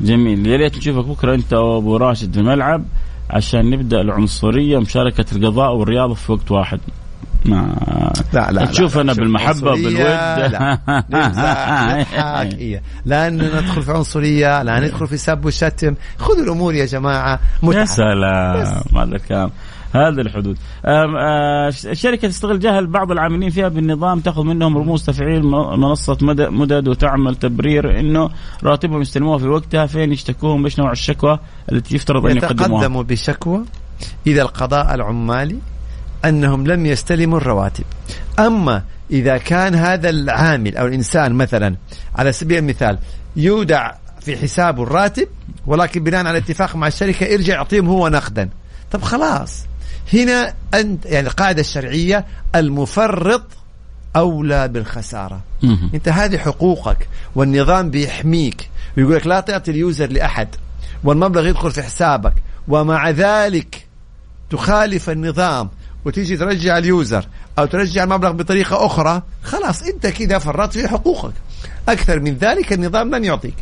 [0.00, 0.46] جميل.
[0.46, 2.84] يا ريت نشوفك بكرة أنت وأبو راشد في الملعب.
[3.32, 6.80] عشان نبدأ العنصرية ومشاركه القضاء والرياضة في وقت واحد.
[7.44, 9.96] ما لا لا تشوف لا أنا بالمحبة بالود.
[9.96, 10.78] لا
[11.10, 12.82] نضحك إيه.
[13.04, 15.94] لا ندخل في عنصرية لا ندخل في سب وشتم.
[16.18, 18.96] خذوا الأمور يا جماعة يا متعه سلام بس.
[18.96, 19.50] هذا الكلام.
[19.92, 20.58] هذه الحدود.
[20.84, 26.88] آه، الشركة تستغل جهل بعض العاملين فيها بالنظام تأخذ منهم رموز تفعيل منصة مد- مدد
[26.88, 28.30] وتعمل تبرير إنه
[28.64, 31.38] راتبهم يستلموها في وقتها فين يشتكوهم إيش نوع الشكوى
[31.72, 33.64] التي يفترض أن يقدموها؟ يتقدموا بشكوى
[34.26, 35.56] إلى القضاء العمالي
[36.24, 37.84] أنهم لم يستلموا الرواتب.
[38.38, 41.74] أما إذا كان هذا العامل أو الإنسان مثلا
[42.16, 42.98] على سبيل المثال
[43.36, 45.28] يودع في حسابه الراتب
[45.66, 48.48] ولكن بناء على اتفاق مع الشركة يرجع يعطيهم هو نقدا.
[48.90, 49.64] طب خلاص.
[50.12, 52.24] هنا أنت يعني القاعدة الشرعية
[52.54, 53.42] المفرط
[54.16, 55.40] أولى بالخسارة.
[55.94, 60.48] أنت هذه حقوقك والنظام بيحميك ويقول لك لا تعطي ال user لأحد
[61.04, 62.34] والمبلغ يدخل في حسابك
[62.68, 63.86] ومع ذلك
[64.50, 65.70] تخالف النظام
[66.04, 67.26] وتيجي ترجع ال user
[67.58, 71.32] أو ترجع المبلغ بطريقة أخرى خلاص أنت كده فرطت في حقوقك.
[71.88, 73.54] أكثر من ذلك النظام لن يعطيك.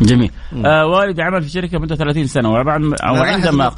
[0.00, 0.30] جميل
[0.64, 3.68] آه والدي عمل في شركة مدة 30 سنة وبعد وعندما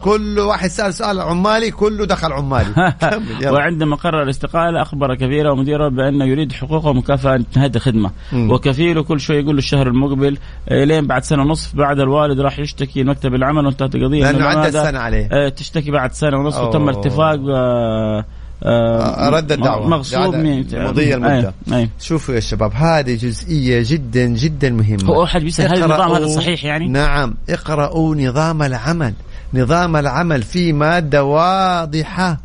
[0.00, 2.94] كل واحد سأل سؤال عمالي كله دخل عمالي.
[3.52, 8.50] وعندما قرر الاستقالة أخبر كبيره ومديره بأنه يريد حقوقه ومكافأة نهاية الخدمة مم.
[8.50, 10.38] وكفيله كل شوي يقول له الشهر المقبل
[10.70, 14.98] لين بعد سنة ونصف بعد الوالد راح يشتكي لمكتب العمل وانتهت القضية لأنه عدى السنة
[14.98, 16.60] عليه آه، تشتكي بعد سنة ونصف.
[16.60, 18.24] وتم الاتفاق آه،
[18.62, 19.88] آه، رد الدعوة.
[19.88, 21.54] مغصوب مضي المدة.
[21.72, 21.78] أي.
[21.78, 21.90] أي.
[22.00, 26.64] شوفوا يا شباب هذه جزئية جدا جدا مهمة هو أحد بيسأل هل النظام هذا صحيح
[26.64, 29.14] يعني؟ نعم اقرأوا نظام العمل
[29.54, 32.40] نظام العمل في مادة واضحة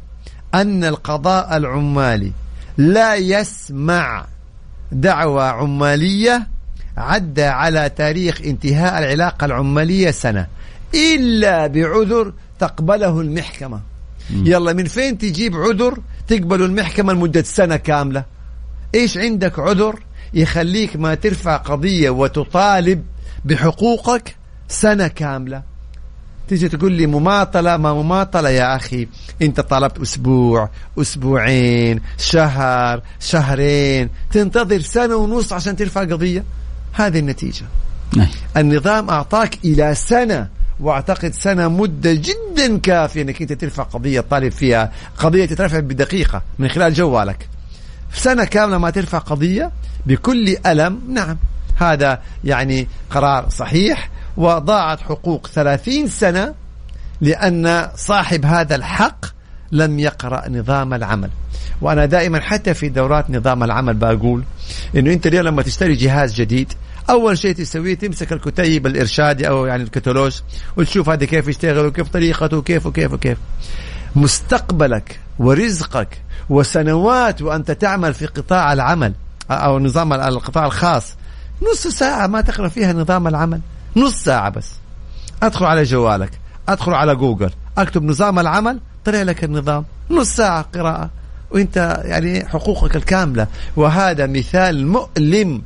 [0.54, 2.32] أن القضاء العمالي
[2.78, 4.26] لا يسمع
[4.92, 6.48] دعوى عمالية
[6.98, 10.48] عدى على تاريخ انتهاء العلاقة العمالية سنة
[10.94, 13.80] إلا بعذر تقبله المحكمة
[14.34, 18.26] يلا من فين تجيب عذر تقبل المحكمة لمدة سنة كاملة؟
[18.96, 20.00] إيش عندك عذر
[20.34, 23.04] يخليك ما ترفع قضية وتطالب
[23.46, 24.36] بحقوقك
[24.68, 25.64] سنة كاملة؟
[26.48, 29.08] تيجي تقول لي مماطلة ما مماطلة يا أخي.
[29.42, 34.10] أنت طلبت أسبوع أسبوعين شهر شهرين.
[34.32, 36.44] تنتظر سنة ونص عشان ترفع قضية؟
[36.94, 37.66] هذه النتيجة.
[38.18, 38.28] أي.
[38.58, 40.48] النظام أعطاك إلى سنة
[40.82, 44.92] واعتقد سنة مدة جدا كافية إنك أنت ترفع قضية طالب فيها.
[45.18, 47.50] قضية تترفع بدقيقة من خلال جوالك.
[48.14, 49.72] سنة كاملة ما ترفع قضية
[50.06, 51.02] بكل ألم.
[51.10, 51.38] نعم
[51.76, 54.10] هذا يعني قرار صحيح.
[54.38, 56.54] وضاعت حقوق ثلاثين سنة
[57.22, 59.26] لأن صاحب هذا الحق
[59.72, 61.30] لم يقرأ نظام العمل.
[61.82, 64.44] وأنا دائما حتى في دورات نظام العمل بقول
[64.96, 66.74] إنه أنت اليوم لما تشتري جهاز جديد
[67.10, 70.42] أول شيء تسويه تمسك الكتيب الإرشادي أو يعني الكتالوج
[70.78, 73.38] وتشوف هذا كيف يشتغل وكيف طريقته وكيف وكيف وكيف.
[74.16, 79.14] مستقبلك ورزقك وسنوات وأنت تعمل في قطاع العمل
[79.52, 81.16] أو نظام القطاع الخاص.
[81.72, 83.62] نص ساعة ما تقرأ فيها نظام العمل.
[83.96, 84.70] نص ساعة بس.
[85.44, 86.40] أدخل على جوالك
[86.70, 89.86] أدخل على جوجل أكتب نظام العمل طلع لك النظام.
[90.12, 91.10] نص ساعة قراءة.
[91.52, 93.48] وأنت يعني حقوقك الكاملة.
[93.76, 95.62] وهذا مثال مؤلم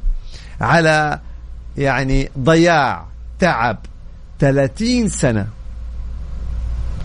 [0.62, 1.20] على
[1.78, 3.06] يعني ضياع
[3.40, 3.78] تعب
[4.40, 5.48] 30 سنة.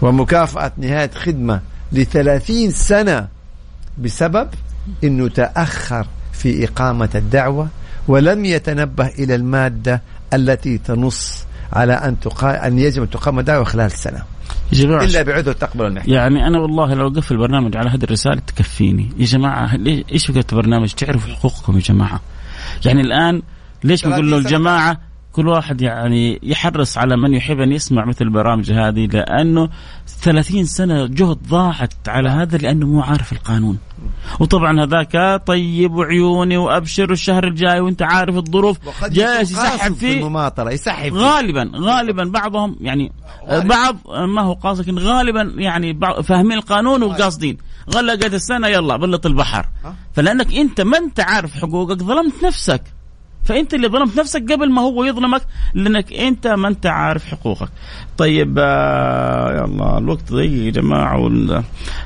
[0.02, 1.60] ومكافأة نهاية خدمة
[1.92, 3.28] لثلاثين سنة
[3.98, 4.48] بسبب
[5.04, 7.68] أنه تأخر في إقامة الدعوة
[8.08, 10.02] ولم يتنبه إلى المادة
[10.34, 12.66] التي تنص على أن تقا...
[12.66, 14.22] أن يجب أن تقام الدعوة خلال سنة
[14.72, 18.40] يا جماعة إلا بعذر تقبل المحكمة يعني أنا والله لو اقفل البرنامج على هذه الرسالة
[18.46, 19.10] تكفيني.
[19.16, 22.20] يا جماعة ليه- إيش فكره البرنامج؟ تعرفوا حقوقكم يا جماعة.
[22.86, 23.42] يعني الآن
[23.84, 24.56] ليش بنقول له 30 سنة.
[24.56, 25.00] الجماعة؟
[25.32, 29.68] كل واحد يعني يحرص على من يحب ان يسمع مثل البرامج هذه لأنه
[30.22, 33.78] 30 سنة جهد ضاعت على هذا لأنه مو عارف القانون.
[34.40, 38.78] وطبعا هذاك طيب وعيوني وأبشر الشهر الجاي وأنت عارف الظروف.
[39.08, 40.18] جالس يسحب في فيه.
[40.20, 41.18] المماطلة يسحب فيه.
[41.18, 43.12] غالبا غالبا بعضهم يعني
[43.48, 47.56] بعض ما هو قاصد لكن غالبا يعني فاهمين القانون وقاصدين.
[47.94, 49.66] غلقت السنة يلا بلط البحر؟
[50.12, 52.82] فلأنك أنت ما أنت عارف حقوقك ظلمت نفسك.
[53.50, 55.42] فأنت اللي ظلمت نفسك قبل ما هو يظلمك
[55.74, 57.68] لأنك أنت ما أنت عارف حقوقك.
[58.18, 61.28] طيب آه يلا الوقت ضيق يا جماعة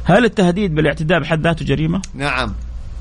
[0.04, 2.54] هل التهديد بالاعتداء بحد ذاته جريمة؟ نعم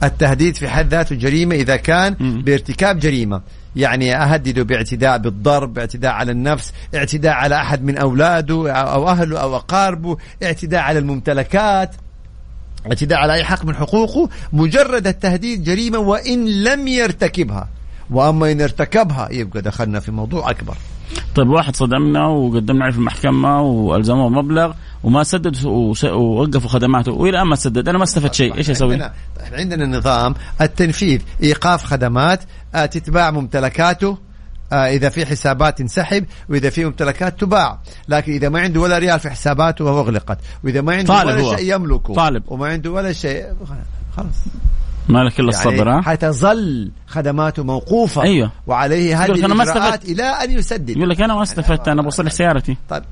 [0.03, 2.41] التهديد في حد ذاته جريمة إذا كان.
[2.41, 3.41] بارتكاب جريمة
[3.75, 9.55] يعني أهدده باعتداء بالضرب اعتداء على النفس اعتداء على أحد من أولاده أو أهله أو
[9.55, 11.95] أقاربه اعتداء على الممتلكات
[12.87, 17.67] اعتداء على أي حق من حقوقه مجرد التهديد جريمة وإن لم يرتكبها
[18.11, 20.77] وأما إن ارتكبها يبقى دخلنا في موضوع أكبر.
[21.35, 24.73] طيب واحد صدمنا وقدمنا عليه في المحكمة والزموه مبلغ
[25.03, 27.89] وما سدد ووقفوا خدماته وإلى الان ما سدد.
[27.89, 28.55] أنا ما استفدت شيء.
[28.55, 29.13] إيش أسوي؟ عندنا,
[29.51, 32.39] عندنا نظام التنفيذ إيقاف خدمات
[32.75, 34.17] آه، تتباع ممتلكاته
[34.73, 37.79] آه إذا في حسابات تنسحب وإذا في ممتلكات تباع.
[38.09, 41.55] لكن إذا ما عنده ولا ريال في حساباته واغلقت وإذا ما عنده ولا هو.
[41.55, 42.13] شيء يملكه.
[42.13, 42.43] طالب.
[42.47, 43.45] وما عنده ولا شيء
[44.17, 44.35] خلاص.
[45.09, 48.51] مالك إلا الصبر يعني حتظل خدماته موقوفة أيوه.
[48.67, 50.05] وعليه هذه الإجراءات.
[50.05, 53.03] إلى أن يسدد يقول لك أنا ما استفدت أنا بصلح سيارتي طيب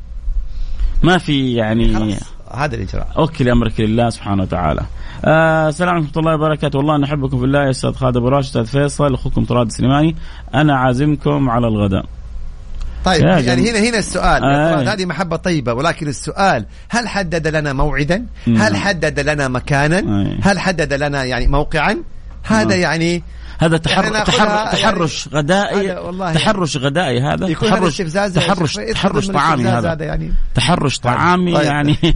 [1.04, 2.18] ما في يعني
[2.54, 4.82] هذا الإجراء اوكل امرك لله سبحانه وتعالى.
[5.26, 8.58] آه السلام عليكم ورحمة الله وبركاته، والله نحبكم في الله يا أستاذ خالد أبو راشد،
[8.58, 10.16] أستاذ فيصل، أخوكم طراد السليماني،
[10.56, 12.06] أنا عازمكم على الغداء.
[13.06, 13.72] طيب يعني جماعة.
[13.72, 14.94] هنا هنا السؤال آه.
[14.94, 20.38] هذه محبة طيبة ولكن السؤال هل حدد لنا موعدا؟ هل حدد لنا مكانا؟ آه.
[20.42, 21.98] هل حدد لنا يعني موقعا؟
[22.44, 22.78] هذا آه.
[22.78, 23.24] يعني
[23.62, 24.10] هذا تحر...
[24.10, 24.48] ناخذها تحر...
[24.48, 27.48] يعني- تحرش غدائي هذا والله تحرش غدائي هذا.
[27.48, 29.92] يكون هذا تحرش يا تحرش يدخل تحرش طعامي هذا.
[29.92, 30.34] هذا يعني.
[30.56, 31.66] تحرش طعامي طيب.
[31.66, 31.98] يعني.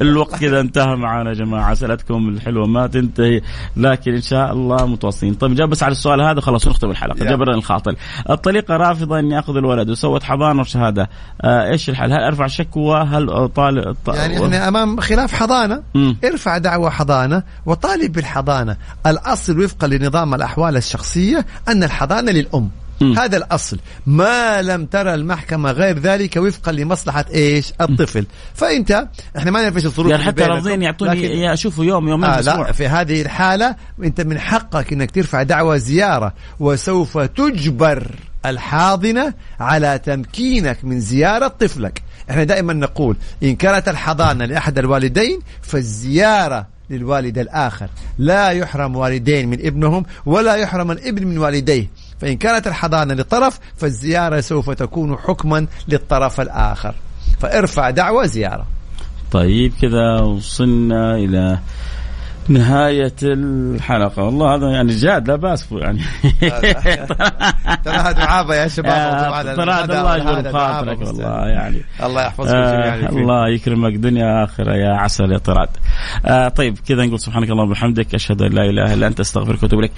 [0.00, 1.72] الوقت كذا انتهى معنا يا جماعة.
[1.72, 3.40] أسئلتكم الحلوة ما تنتهي
[3.76, 5.34] لكن إن شاء الله متواصلين.
[5.34, 7.24] طيب جاوب بس على السؤال هذا خلاص نختم الحلقة.
[7.24, 7.94] جبرا الخاطر
[8.30, 9.90] الطليقة رافضة إني آخذ الولد.
[9.90, 11.08] وسوت حضانة وشهادة.
[11.42, 15.82] آه إيش الحل؟ هل أرفع شكوى هل طالب يعني إحنا أمام خلاف حضانة.
[16.24, 18.76] ارفع دعوى حضانة وطالب بالحضانة.
[19.06, 22.70] الأصل وفقا لنظام الأحوال الشخصية أن الحضانة للأم.
[23.00, 23.18] مم.
[23.18, 23.78] هذا الأصل.
[24.06, 28.26] ما لم ترى المحكمة غير ذلك وفقا لمصلحة إيش؟ الطفل.
[28.54, 32.72] فأنت إحنا ما نعرف إيش الظروف يعني حتى راضين يعطوني اشوفه يوم يومين آه لا
[32.72, 38.10] في هذه الحالة أنت من حقك أنك ترفع دعوى زيارة وسوف تجبر
[38.46, 42.02] الحاضنة على تمكينك من زيارة طفلك.
[42.30, 47.88] إحنا دائما نقول إن كانت الحضانة لأحد الوالدين فالزيارة للوالد الآخر.
[48.18, 51.90] لا يحرم والدين من ابنهم ولا يحرم الابن من والديه.
[52.20, 56.94] فإن كانت الحضانة لطرف فالزيارة سوف تكون حكما للطرف الآخر.
[57.40, 58.66] فارفع دعوى زيارة.
[59.32, 61.58] طيب كذا وصلنا إلى
[62.48, 64.22] نهاية الحلقة.
[64.22, 65.98] والله هذا يعني جاد لا بأس يعني.
[67.84, 69.56] ترى هذا يا شباب.
[69.56, 71.80] ترى هذا الله يجبر خاطرك والله يعني.
[72.02, 73.18] الله يحفظكم جميعا آه يكفيك.
[73.18, 73.96] الله يكرمك.
[73.96, 75.68] دنيا آخرة يا عسل يا طراد.
[76.26, 79.78] آه طيب كذا نقول سبحانك اللهم وبحمدك أشهد أن لا إله إلا أنت أستغفرك وأتوب
[79.78, 79.92] إليك.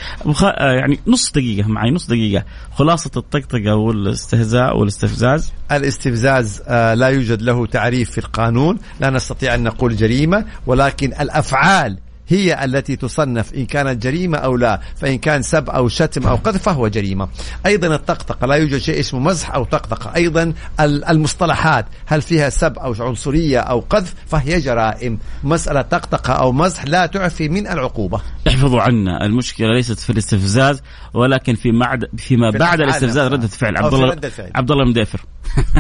[0.45, 2.45] آه يعني نص دقيقة معي نص دقيقة.
[2.75, 5.53] خلاصة الطقطقة والاستهزاء والاستفزاز.
[5.73, 8.79] الاستفزاز لا يوجد له تعريف في القانون.
[9.01, 11.99] لا نستطيع أن نقول جريمة ولكن الأفعال
[12.31, 16.63] هي التي تصنف إن كانت جريمة أو لا فإن كان سب أو شتم أو قذف
[16.63, 17.29] فهو جريمة.
[17.67, 20.15] أيضا الطقطقة لا يوجد شيء اسمه مزح أو طقطقة.
[20.17, 25.19] أيضا ال- المصطلحات هل فيها سب أو عنصرية أو قذف فهي جرائم.
[25.45, 28.21] مسألة طقطقة أو مزح لا تعفي من العقوبة.
[28.49, 30.83] احفظوا عنا المشكلة ليست في الاستفزاز
[31.15, 32.09] ولكن في معد...
[32.17, 33.33] فيما في بعد الاستفزاز.
[33.33, 34.17] ردة فعل عبد الله.
[34.55, 35.21] عبد الله مدافر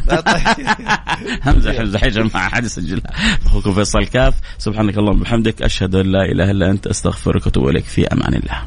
[0.07, 0.66] لا طيب.
[1.47, 3.11] همزة يا جماعة حد يسجلها
[3.47, 7.85] أخوكم فيصل كاف سبحانك اللهم وبحمدك أشهد أن لا إله إلا أنت أستغفرك وأتوب إليك
[7.85, 8.62] في أمان الله